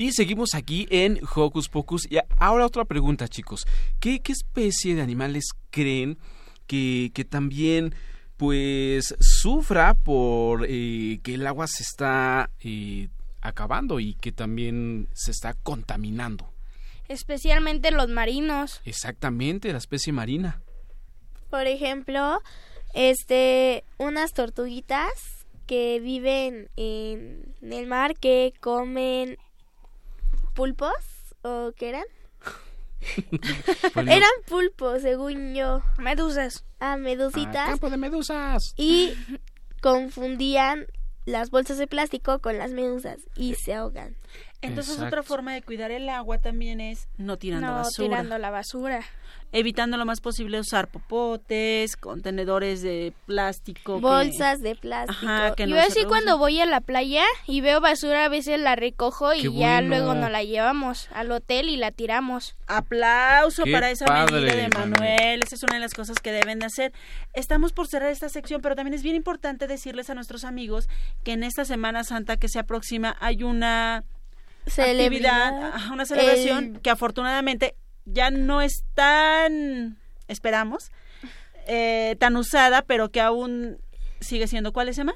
[0.00, 2.10] Y seguimos aquí en Hocus Pocus.
[2.10, 3.66] Y ahora otra pregunta, chicos.
[4.00, 6.16] ¿Qué, qué especie de animales creen
[6.66, 7.94] que, que también
[8.38, 13.08] pues sufra por eh, que el agua se está eh,
[13.42, 16.50] acabando y que también se está contaminando?
[17.08, 18.80] Especialmente los marinos.
[18.86, 20.62] Exactamente, la especie marina.
[21.50, 22.40] Por ejemplo,
[22.94, 25.12] este, unas tortuguitas
[25.66, 29.36] que viven en el mar que comen
[30.60, 30.92] pulpos
[31.40, 32.04] o qué eran?
[33.94, 34.12] Pues no.
[34.12, 35.80] eran pulpos, según yo.
[35.96, 36.66] Medusas.
[36.80, 37.56] Ah, medusitas.
[37.56, 38.74] Ah, campo de medusas.
[38.76, 39.14] Y
[39.80, 40.86] confundían
[41.24, 44.16] las bolsas de plástico con las medusas y se ahogan.
[44.62, 45.06] Entonces Exacto.
[45.16, 48.08] otra forma de cuidar el agua también es no tirando no basura.
[48.08, 49.00] tirando la basura.
[49.52, 53.96] Evitando lo más posible usar popotes, contenedores de plástico.
[53.96, 55.26] que- Bolsas de plástico.
[55.26, 58.60] Ajá, que no Yo así cuando voy a la playa y veo basura a veces
[58.60, 59.88] la recojo y Qué ya bueno.
[59.88, 62.54] luego nos la llevamos al hotel y la tiramos.
[62.68, 64.90] Aplauso Qué para esa padre, medida de Manuel.
[64.90, 65.40] Manuel.
[65.42, 66.92] Esa es una de las cosas que deben de hacer.
[67.34, 70.88] Estamos por cerrar esta sección, pero también es bien importante decirles a nuestros amigos
[71.24, 74.04] que en esta Semana Santa que se aproxima hay una.
[74.78, 79.98] Actividad, una celebración El- que afortunadamente ya no es tan,
[80.28, 80.90] esperamos,
[81.66, 83.78] eh, tan usada, pero que aún
[84.20, 84.72] sigue siendo.
[84.72, 85.14] ¿Cuál se llama?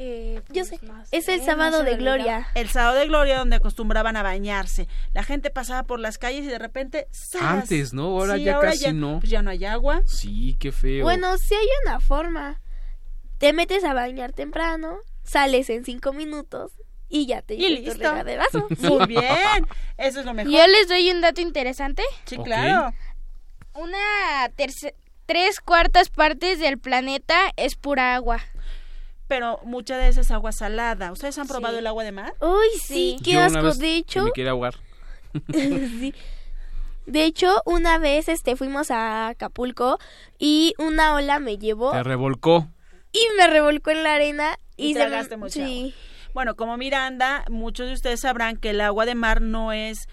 [0.00, 2.46] Eh, Yo sé, no es sé, el sábado de gloria.
[2.54, 4.86] El sábado de gloria donde acostumbraban a bañarse.
[5.12, 7.42] La gente pasaba por las calles y de repente ¡zas!
[7.42, 8.04] Antes, ¿no?
[8.04, 9.18] Ahora Sí, ya casi ya, no.
[9.18, 10.02] Pues ya no hay agua.
[10.06, 11.02] Sí, qué feo.
[11.02, 12.60] Bueno, sí hay una forma.
[13.38, 16.70] Te metes a bañar temprano, sales en cinco minutos
[17.08, 18.10] y ya te Y llevas tu listo.
[18.10, 18.66] regaderazo.
[18.80, 19.66] Muy bien.
[19.96, 20.52] Eso es lo mejor.
[20.52, 22.02] Yo les doy un dato interesante.
[22.26, 22.92] Sí, claro.
[23.74, 24.94] Una terce-
[25.26, 28.40] tres cuartas partes del planeta es pura agua.
[29.28, 31.12] Pero mucha de esa es agua salada.
[31.12, 31.78] ¿Ustedes han probado Sí.
[31.80, 32.34] el agua de mar?
[32.40, 33.24] Uy, sí, Sí.
[33.24, 33.62] qué Yo asco.
[33.62, 34.74] vez De hecho, me quería ahogar.
[35.52, 36.14] sí.
[37.06, 39.98] De hecho, una vez este fuimos a Acapulco
[40.38, 42.68] y una ola me llevó Te revolcó.
[43.12, 45.94] y me revolcó en la arena Y y, se me- tragaste mucha sí.
[46.38, 50.06] Bueno, como Miranda, muchos de ustedes sabrán que el agua de mar no es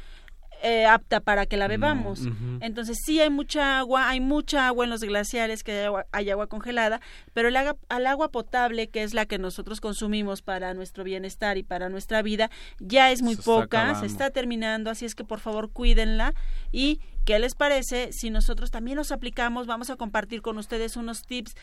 [0.64, 2.22] eh, apta para que la bebamos.
[2.22, 2.58] No.
[2.62, 6.32] Entonces sí hay mucha agua, hay mucha agua en los glaciares, que hay agua, hay
[6.32, 7.00] agua congelada,
[7.36, 11.60] pero el agua, al agua potable, que es la que nosotros consumimos para nuestro bienestar
[11.60, 12.50] y para nuestra vida,
[12.80, 16.34] ya es muy Se poca, se está terminando, así es que por favor cuídenla
[16.72, 19.68] y ¿qué les parece si nosotros también nos aplicamos?
[19.68, 21.54] Vamos a compartir con ustedes unos tips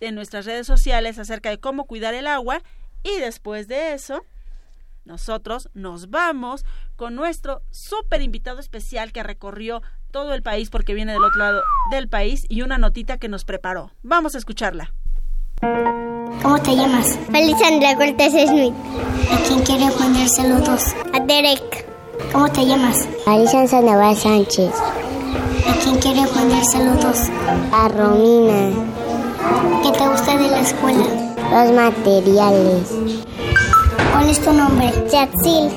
[0.00, 2.62] en nuestras redes sociales acerca de cómo cuidar el agua
[3.02, 4.22] y después de eso
[5.04, 6.64] nosotros nos vamos
[6.96, 11.62] con nuestro súper invitado especial que recorrió todo el país porque viene del otro lado
[11.90, 13.90] del país y una notita que nos preparó.
[14.02, 14.92] Vamos a escucharla.
[16.42, 17.18] ¿Cómo te llamas?
[17.32, 18.74] Alexandra Cortés Smith.
[19.32, 20.94] ¿A quién quiere poner saludos?
[21.14, 21.86] A Derek.
[22.32, 23.08] ¿Cómo te llamas?
[23.26, 24.72] Alison Sandoval Sánchez.
[24.74, 27.28] ¿A quién quiere poner saludos?
[27.72, 28.70] A Romina.
[29.82, 31.27] ¿Qué te gusta de la escuela?
[31.50, 32.92] Los materiales.
[34.12, 34.92] ¿Cuál es tu nombre?
[35.10, 35.70] Yatsil.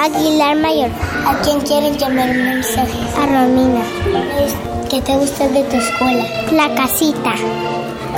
[0.00, 0.90] Aguilar Mayor.
[1.26, 2.98] ¿A quién quieres llamar un mensaje?
[3.20, 3.82] A Romina.
[4.90, 6.24] ¿Qué te gusta de tu escuela?
[6.52, 7.34] La casita.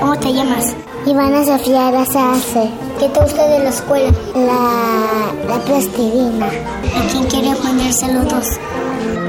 [0.00, 0.74] ¿Cómo te llamas?
[1.06, 2.70] Ivana Sofía Arazace.
[2.98, 4.10] ¿Qué te gusta de la escuela?
[4.34, 6.46] La, la plastilina.
[6.46, 8.46] ¿A quién quiere poner saludos?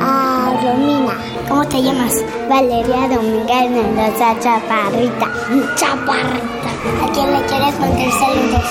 [0.02, 1.14] A Romina.
[1.48, 2.14] ¿Cómo te llamas?
[2.50, 5.28] Valeria Dominguez Mendoza Chaparrita.
[5.76, 6.72] Chaparrita.
[7.04, 8.66] ¿A quién le quieres poner saludos?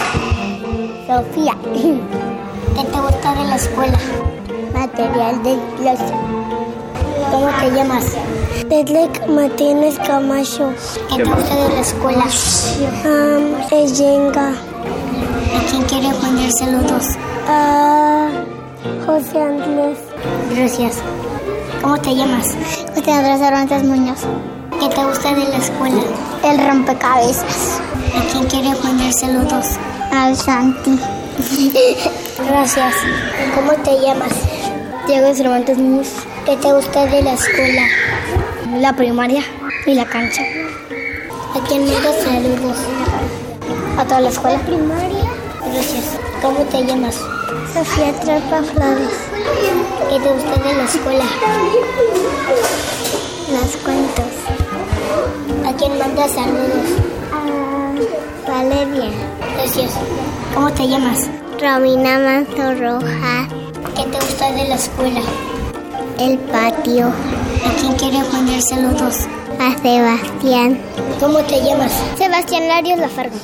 [1.07, 1.55] Sofía.
[2.74, 3.99] ¿Qué te gusta de la escuela?
[4.72, 6.01] Material de los
[7.30, 8.16] ¿Cómo te llamas?
[8.68, 10.72] Detlek Martínez Camacho.
[11.09, 12.24] ¿Qué te gusta de la escuela?
[13.05, 14.49] Um, es Yenga.
[14.49, 17.07] ¿A quién quiere poner saludos?
[17.49, 18.30] A
[19.07, 19.99] José Andrés.
[20.51, 21.01] Gracias.
[21.85, 22.49] ¿Cómo te llamas?
[22.97, 24.20] Andrés Cervantes Muñoz.
[24.80, 26.03] ¿Qué te gusta de la escuela?
[26.43, 27.78] El rompecabezas.
[28.16, 29.66] ¿A quién quiere poner saludos?
[30.11, 30.99] Al Santi.
[32.49, 32.95] Gracias.
[33.55, 34.32] ¿Cómo te llamas?
[35.07, 36.09] Diego Cervantes Muñoz.
[36.47, 37.82] ¿Qué te gusta de la escuela?
[38.78, 39.43] La primaria
[39.85, 40.41] y la cancha.
[40.41, 42.78] ¿A quién mandas saludos?
[43.99, 44.59] A toda la escuela.
[44.61, 45.24] primaria?
[45.70, 46.18] Gracias.
[46.41, 47.16] ¿Cómo te llamas?
[47.74, 49.34] Sofía Trepa Flores.
[50.09, 51.24] ¿Qué te gusta de la escuela?
[53.51, 54.32] Los cuentos.
[55.66, 56.88] ¿A quién mandas saludos?
[58.47, 59.11] A Valeria.
[59.57, 59.92] Gracias.
[60.55, 61.28] ¿Cómo te llamas?
[61.61, 63.49] Romina Manzo Rojas.
[63.97, 65.20] ¿Qué te gusta de la escuela?
[66.18, 67.09] El patio.
[67.09, 69.26] ¿A quién quiere poner saludos?
[69.61, 70.80] A Sebastián.
[71.20, 71.92] ¿Cómo te llamas?
[72.16, 73.36] Sebastián Larios Lafargo.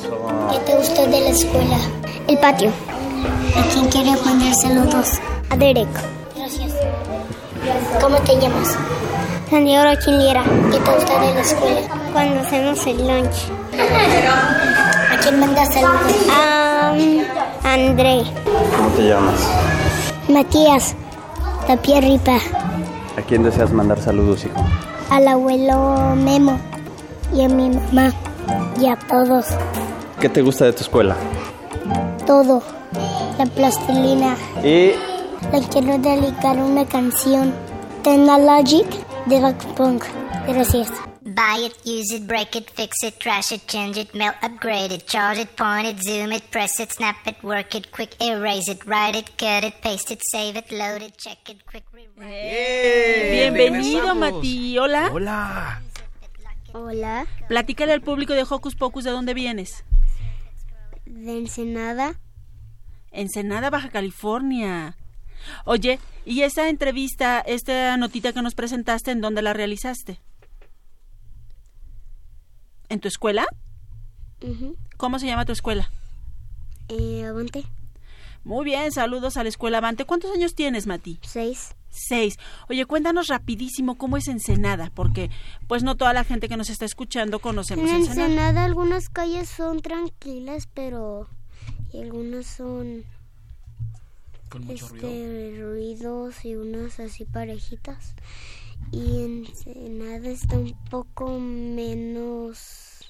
[0.50, 1.78] ¿Qué te gustó de la escuela?
[2.26, 2.70] El patio.
[3.56, 5.20] ¿A quién quiere poner saludos?
[5.50, 5.88] A Derek.
[6.36, 6.72] Gracias.
[8.00, 8.76] ¿Cómo te llamas?
[9.50, 10.44] Santiago Quiliera.
[10.70, 11.80] ¿Qué te gusta de la escuela?
[12.12, 13.36] Cuando hacemos el lunch.
[15.10, 16.28] ¿A quién mandas saludos?
[16.30, 16.92] A
[17.64, 18.22] André.
[18.76, 19.40] ¿Cómo te llamas?
[20.28, 20.94] Matías.
[21.66, 22.36] Tapia Ripa.
[23.16, 24.64] ¿A quién deseas mandar saludos, hijo?
[25.10, 26.58] Al abuelo Memo.
[27.34, 28.12] Y a mi mamá.
[28.80, 29.46] Y a todos.
[30.20, 31.16] ¿Qué te gusta de tu escuela?
[32.24, 32.62] Todo.
[33.38, 34.36] La plastilina.
[34.62, 34.92] Y
[35.48, 37.52] Le quiero dedicar una canción.
[38.04, 38.86] Technologic
[39.26, 40.04] de Rock Punk.
[40.46, 40.92] Gracias.
[41.22, 45.06] Buy it, use it, break it, fix it, trash it, change it, melt, upgrade it,
[45.06, 48.84] charge it, point it, zoom it, press it, snap it, work it, quick erase it,
[48.86, 51.84] write it, cut it, paste it, save it, load it, check it, quick
[52.16, 54.32] Bienvenido, regresamos.
[54.32, 54.78] Mati.
[54.78, 55.10] Hola.
[55.12, 55.82] Hola.
[56.72, 57.26] Hola.
[57.48, 59.84] Platícale al público de Hocus Pocus de dónde vienes.
[61.06, 62.20] De Ensenada.
[63.10, 64.96] Ensenada, Baja California.
[65.64, 70.20] Oye, ¿y esa entrevista, esta notita que nos presentaste, en dónde la realizaste?
[72.88, 73.46] ¿En tu escuela?
[74.96, 75.90] ¿Cómo se llama tu escuela?
[76.88, 77.64] Eh, Avante.
[78.42, 80.06] Muy bien, saludos a la escuela Avante.
[80.06, 81.18] ¿Cuántos años tienes, Mati?
[81.22, 81.76] Seis.
[81.90, 82.38] Seis.
[82.68, 85.30] Oye, cuéntanos rapidísimo cómo es Ensenada, porque
[85.68, 88.26] pues no toda la gente que nos está escuchando En conocemos Ensenada.
[88.26, 91.28] Ensenada algunas calles son tranquilas, pero...
[91.92, 93.04] Y algunas son...
[94.50, 98.14] Con mucho este, ruidos y unas así parejitas.
[98.90, 103.04] Y Ensenada está un poco menos...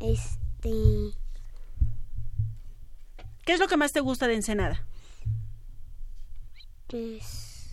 [0.00, 0.72] Este...
[3.44, 4.84] ¿Qué es lo que más te gusta de Ensenada?
[6.88, 7.68] Pues...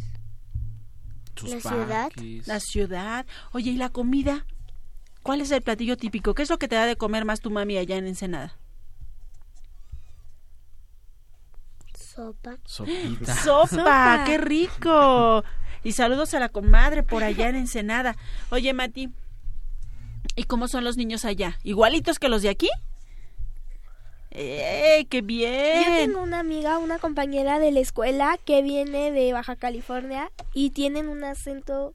[1.36, 2.04] Sus La ciudad.
[2.04, 2.48] parques.
[2.48, 3.26] La ciudad.
[3.52, 4.46] Oye, ¿y la comida?
[5.24, 6.36] ¿Cuál es el platillo típico?
[6.36, 8.58] ¿Qué es lo que te da de comer más tu mami allá en Ensenada?
[12.18, 12.58] Sopa.
[12.66, 13.36] Sopita.
[13.44, 14.24] Sopa, Sopa.
[14.26, 15.44] qué rico.
[15.84, 18.16] Y saludos a la comadre por allá en Ensenada.
[18.50, 19.10] Oye, Mati,
[20.36, 21.60] ¿y cómo son los niños allá?
[21.64, 22.70] ¿Igualitos que los de aquí?
[24.32, 25.84] ¡Eh, qué Yo bien!
[26.12, 31.08] tengo una amiga, una compañera de la escuela que viene de Baja California y tienen
[31.10, 31.94] un acento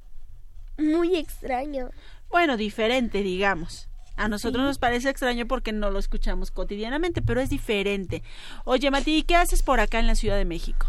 [0.79, 1.91] muy extraño.
[2.31, 3.89] Bueno, diferente, digamos.
[4.23, 4.67] A nosotros Sí.
[4.69, 8.23] nos parece extraño porque no lo escuchamos cotidianamente, pero es diferente.
[8.65, 10.87] Oye, Mati, ¿y qué haces por acá en la Ciudad de México?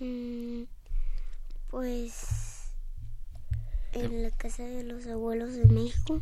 [0.00, 0.64] Mm,
[1.70, 2.72] pues...
[3.92, 6.20] En la casa de los abuelos de México.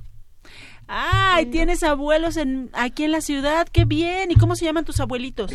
[0.86, 3.68] ¡Ay, tienes abuelos en, aquí en la ciudad!
[3.68, 4.30] ¡Qué bien!
[4.30, 5.52] ¿Y cómo se llaman tus abuelitos?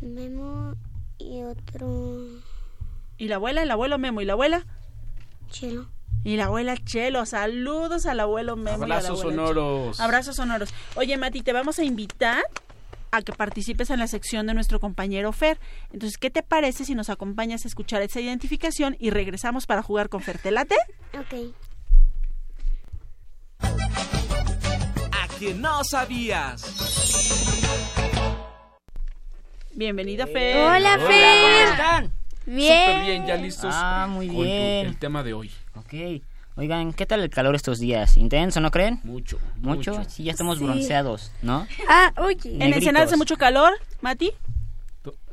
[0.00, 0.74] Memo
[1.18, 2.28] y otro...
[3.18, 3.62] ¿Y la abuela?
[3.62, 4.20] ¿El abuelo Memo?
[4.20, 4.66] ¿Y la abuela?
[5.50, 5.88] Chelo.
[6.26, 7.24] Y la abuela Chelo.
[7.24, 8.80] Saludos al abuelo Memo.
[8.80, 9.96] y a la Abrazos sonoros.
[9.96, 10.04] Chelo.
[10.04, 10.74] Abrazos sonoros.
[10.96, 12.42] Oye, Mati, te vamos a invitar
[13.12, 15.60] a que participes en la sección de nuestro compañero Fer.
[15.92, 20.08] Entonces, ¿qué te parece si nos acompañas a escuchar esa identificación y regresamos para jugar
[20.08, 20.38] con Fer?
[20.38, 20.74] ¿Te late?
[21.16, 21.54] Ok.
[25.12, 26.64] A que no sabías.
[29.76, 30.56] Bienvenida, Fer.
[30.56, 32.10] Hola, Fer.
[32.46, 32.86] Bien.
[32.92, 34.86] Súper bien, ya listos Ah, muy con bien.
[34.86, 35.50] el tema de hoy.
[35.74, 36.22] Ok.
[36.58, 38.16] Oigan, ¿qué tal el calor estos días?
[38.16, 39.00] ¿Intenso, no creen?
[39.04, 39.38] Mucho.
[39.56, 40.02] ¿Mucho?
[40.08, 40.64] Sí, ya estamos Sí.
[40.64, 41.66] bronceados, ¿no?
[41.88, 42.54] Ah, oye.
[42.54, 42.72] ¿En.
[42.72, 44.30] Ensenada hace mucho calor, Mati?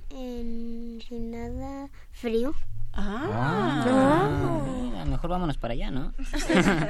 [0.10, 2.54] En Ensenada frío.
[2.94, 3.86] Ah.
[3.88, 6.14] Ah, mejor vámonos para allá, ¿no?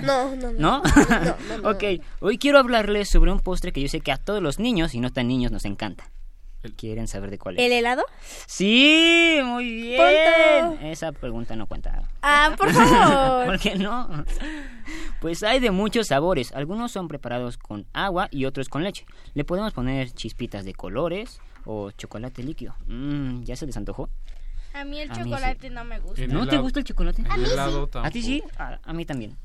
[0.02, 0.60] No, no, no.
[0.60, 0.82] ¿No?
[0.84, 1.70] no, no.
[1.72, 1.84] ok,
[2.20, 5.00] hoy quiero hablarles sobre un postre que yo sé que a todos los niños y
[5.00, 6.10] no tan niños nos encanta.
[6.72, 7.62] ¿Quieren saber de cuál es?
[7.66, 8.04] ¿El helado?
[8.48, 10.78] Sí, muy bien.
[10.82, 12.04] Esa pregunta no cuenta.
[12.22, 13.46] Ah, por favor.
[13.48, 14.08] ¿Por qué no?
[15.20, 16.54] Pues hay de muchos sabores.
[16.54, 19.06] Algunos son preparados con agua y otros con leche.
[19.34, 22.76] Le podemos poner chispitas de colores o chocolate líquido.
[22.88, 24.10] Mm, ¿Ya se les antojó?
[24.74, 25.30] A mí el A mí sí.
[25.30, 26.26] chocolate no me gusta.
[26.28, 27.24] ¿No te gusta el chocolate?
[27.36, 28.44] el helado ¿A ti sí?
[28.58, 29.38] A, a mí también.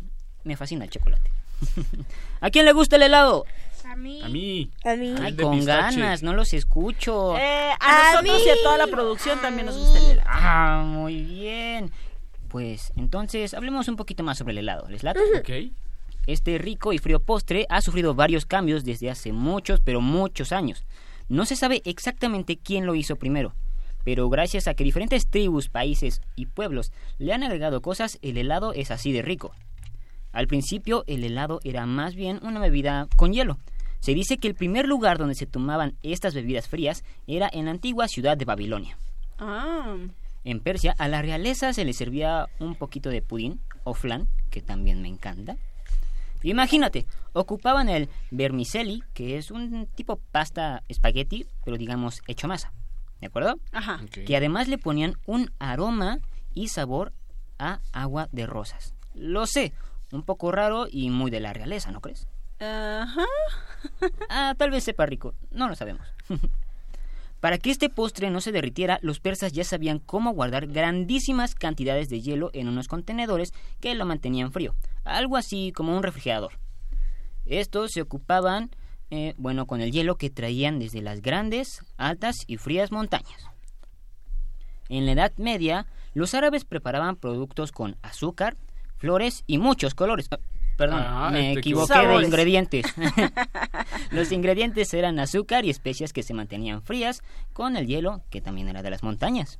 [0.45, 1.31] Me fascina el chocolate.
[2.41, 3.45] ¿A quién le gusta el helado?
[3.85, 4.21] A mí.
[4.23, 4.71] A mí.
[4.85, 5.15] A mí.
[5.21, 7.37] Ay, con ganas, no los escucho.
[7.39, 10.29] Eh, a, nosotros y a toda la producción también nos gusta el helado.
[10.31, 11.91] Ah, muy bien.
[12.49, 14.89] Pues entonces hablemos un poquito más sobre el helado.
[14.89, 15.21] ¿Les late?
[15.39, 15.73] Ok.
[16.27, 20.85] Este rico y frío postre ha sufrido varios cambios desde hace muchos, pero muchos años.
[21.31, 23.55] No se sabe exactamente quién lo hizo primero,
[24.05, 28.75] pero gracias a que diferentes tribus, países y pueblos le han agregado cosas, el helado
[28.75, 29.55] es así de rico.
[30.39, 33.59] Al principio el helado era más bien una bebida con hielo.
[33.99, 37.72] Se dice que el primer lugar donde se tomaban estas bebidas frías era en la
[37.72, 38.97] antigua ciudad de Babilonia.
[39.41, 39.97] Ah.
[40.45, 44.62] En Persia a la realeza se le servía un poquito de pudín o flan, que
[44.62, 45.57] también me encanta.
[46.45, 52.72] Imagínate, ocupaban el vermicelli, que es un tipo pasta espagueti, pero digamos hecho masa.
[53.20, 53.59] ¿De acuerdo?
[53.72, 54.03] Ajá.
[54.24, 56.20] Que además le ponían un aroma
[56.55, 57.12] y sabor
[57.59, 58.95] a agua de rosas.
[59.14, 59.72] Lo sé,
[60.13, 62.27] un poco raro y muy de la realeza, ¿no crees?
[62.61, 63.25] Ajá.
[64.29, 66.07] Ah, tal vez sepa rico, no lo sabemos.
[67.41, 72.09] Para que este postre no se derritiera, los persas ya sabían cómo guardar grandísimas cantidades
[72.09, 76.59] de hielo en unos contenedores que lo mantenían frío, algo así como un refrigerador.
[77.47, 78.71] Estos se ocupaban,
[79.11, 83.47] eh, bueno, con el hielo que traían desde las grandes, altas y frías montañas.
[84.89, 88.57] En la Edad Media, los árabes preparaban productos con azúcar,
[88.99, 90.28] flores y muchos colores.
[90.30, 90.38] Ah,
[90.76, 92.86] Perdón, Ah, me te equivoqué de ingredientes.
[94.11, 97.22] Los ingredientes eran azúcar y especias que se mantenían frías
[97.53, 99.59] con el hielo que también era de las montañas.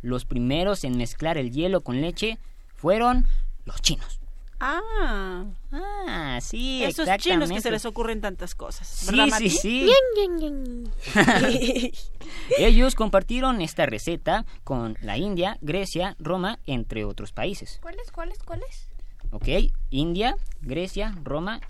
[0.00, 2.38] Los primeros en mezclar el hielo con leche
[2.74, 3.26] fueron
[3.64, 4.21] los chinos.
[4.64, 5.44] Ah.
[5.72, 8.86] Ah, sí, Esos chinos que se les ocurren tantas cosas.
[8.86, 9.50] Sí, ¿verdad, sí, Mati?
[9.50, 9.90] sí.
[12.58, 17.80] Ellos compartieron esta receta con la India, Grecia, Roma, entre otros países.
[17.82, 18.86] ¿Cuáles, cuáles, cuáles?
[19.32, 19.48] ¿Ok?
[19.90, 21.60] India, Grecia, Roma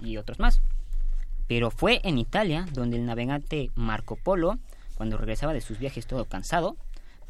[0.00, 0.60] y otros más.
[1.46, 4.58] Pero fue en Italia donde el navegante Marco Polo,
[4.96, 6.76] cuando regresaba de sus viajes todo cansado,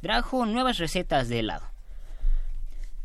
[0.01, 1.67] trajo nuevas recetas de helado.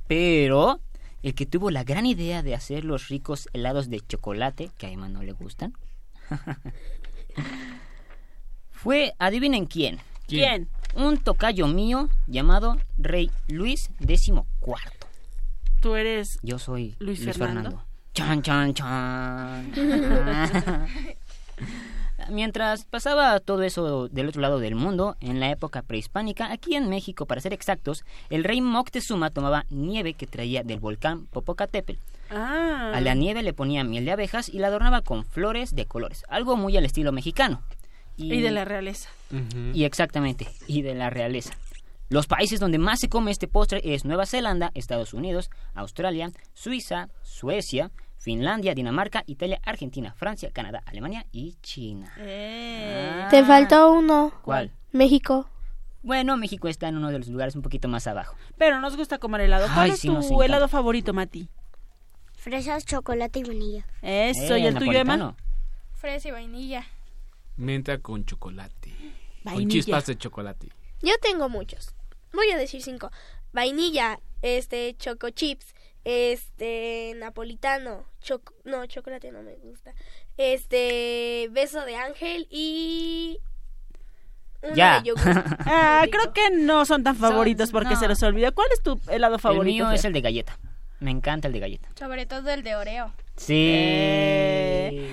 [0.08, 0.80] Pero
[1.26, 4.92] el que tuvo la gran idea de hacer los ricos helados de chocolate, que a
[4.92, 5.74] Emma no le gustan,
[8.70, 9.98] fue, adivinen quién.
[10.28, 10.70] ¿Quién?
[10.96, 14.44] Un tocayo mío llamado Rey Luis XIV.
[15.82, 17.72] Tú eres Yo soy Luis Luis, Fernando.
[17.72, 17.88] Fernando.
[18.14, 19.72] Chan, chan, chan.
[22.30, 26.90] Mientras pasaba todo eso del otro lado del mundo, en la época prehispánica, aquí en
[26.90, 32.00] México, para ser exactos, el rey Moctezuma tomaba nieve que traía del volcán Popocatépetl.
[32.32, 32.92] Ah.
[32.94, 36.24] A la nieve le ponía miel de abejas y la adornaba con flores de colores,
[36.28, 37.62] algo muy al estilo mexicano.
[38.18, 39.10] Y de la realeza.
[39.74, 41.54] Y exactamente, y de la realeza.
[42.08, 47.10] Los países donde más se come este postre es Nueva Zelanda, Estados Unidos, Australia, Suiza,
[47.24, 52.12] Suecia, Finlandia, Dinamarca, Italia, Argentina, Francia, Canadá, Alemania y China.
[52.18, 53.28] Eh.
[53.30, 54.34] Te faltó uno.
[54.44, 54.72] ¿Cuál?
[54.92, 55.48] México.
[56.02, 58.36] Bueno, México está en uno de los lugares un poquito más abajo.
[58.58, 59.66] Pero nos gusta comer helado.
[59.74, 61.50] ¿Cuál Ay, es sí, tu helado favorito, Mati?
[62.34, 63.86] Fresas, chocolate y vainilla.
[64.02, 65.36] Eso, Eh, ¿y el tuyo, Emma?
[65.94, 66.86] Fresa y vainilla.
[67.58, 68.92] Menta con chocolate.
[69.44, 69.70] Con Vainilla.
[69.72, 70.70] chispas de chocolate.
[71.02, 71.96] Yo tengo muchos.
[72.34, 73.10] Voy a decir cinco.
[73.54, 75.74] Vainilla, este, choco chips,
[76.06, 78.06] este, napolitano,
[78.64, 79.94] no, chocolate no me gusta.
[80.38, 83.40] Este, beso de ángel y
[84.76, 85.00] Ya.
[85.02, 85.24] de yogur.
[85.66, 88.00] Ah, creo que no son tan favoritos porque no.
[88.00, 88.52] se los olvida.
[88.52, 89.86] ¿Cuál es tu helado El favorito?
[89.86, 90.58] mío es el de galleta.
[91.00, 91.90] Me encanta el de galleta.
[92.00, 93.12] Sobre todo el de Oreo.
[93.36, 93.54] Sí.
[93.74, 95.10] Eh.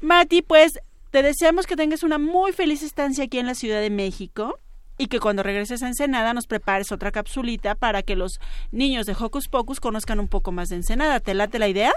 [0.00, 0.78] Mati, pues
[1.10, 4.58] te deseamos que tengas una muy feliz estancia aquí en la Ciudad de México
[4.98, 8.40] y que cuando regreses a Ensenada nos prepares otra capsulita para que los
[8.70, 11.20] niños de Hocus Pocus conozcan un poco más de Ensenada.
[11.20, 11.92] ¿Te late la idea?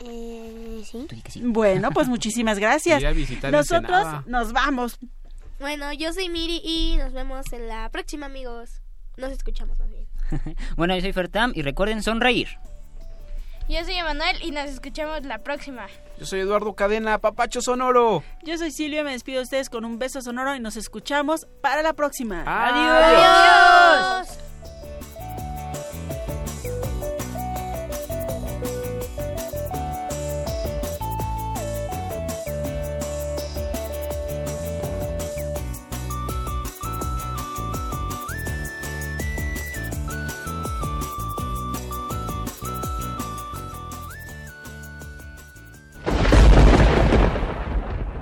[0.00, 1.06] Eh, sí.
[1.42, 3.02] Bueno, pues muchísimas gracias.
[3.50, 4.24] Nosotros Ensenada.
[4.26, 4.98] nos vamos.
[5.58, 8.80] Bueno, yo soy Miri y nos vemos en la próxima, amigos.
[9.16, 10.06] Nos escuchamos más bien.
[10.76, 12.48] Bueno, yo soy Fertam y recuerden sonreír.
[13.70, 15.86] Yo soy Emanuel y nos escuchamos la próxima.
[16.18, 18.24] Yo soy Eduardo Cadena, Papacho Sonoro.
[18.42, 21.80] Yo soy Silvia, me despido de ustedes con un beso sonoro y nos escuchamos para
[21.80, 22.42] la próxima.
[22.44, 24.26] Adiós.
[24.26, 24.49] Adiós.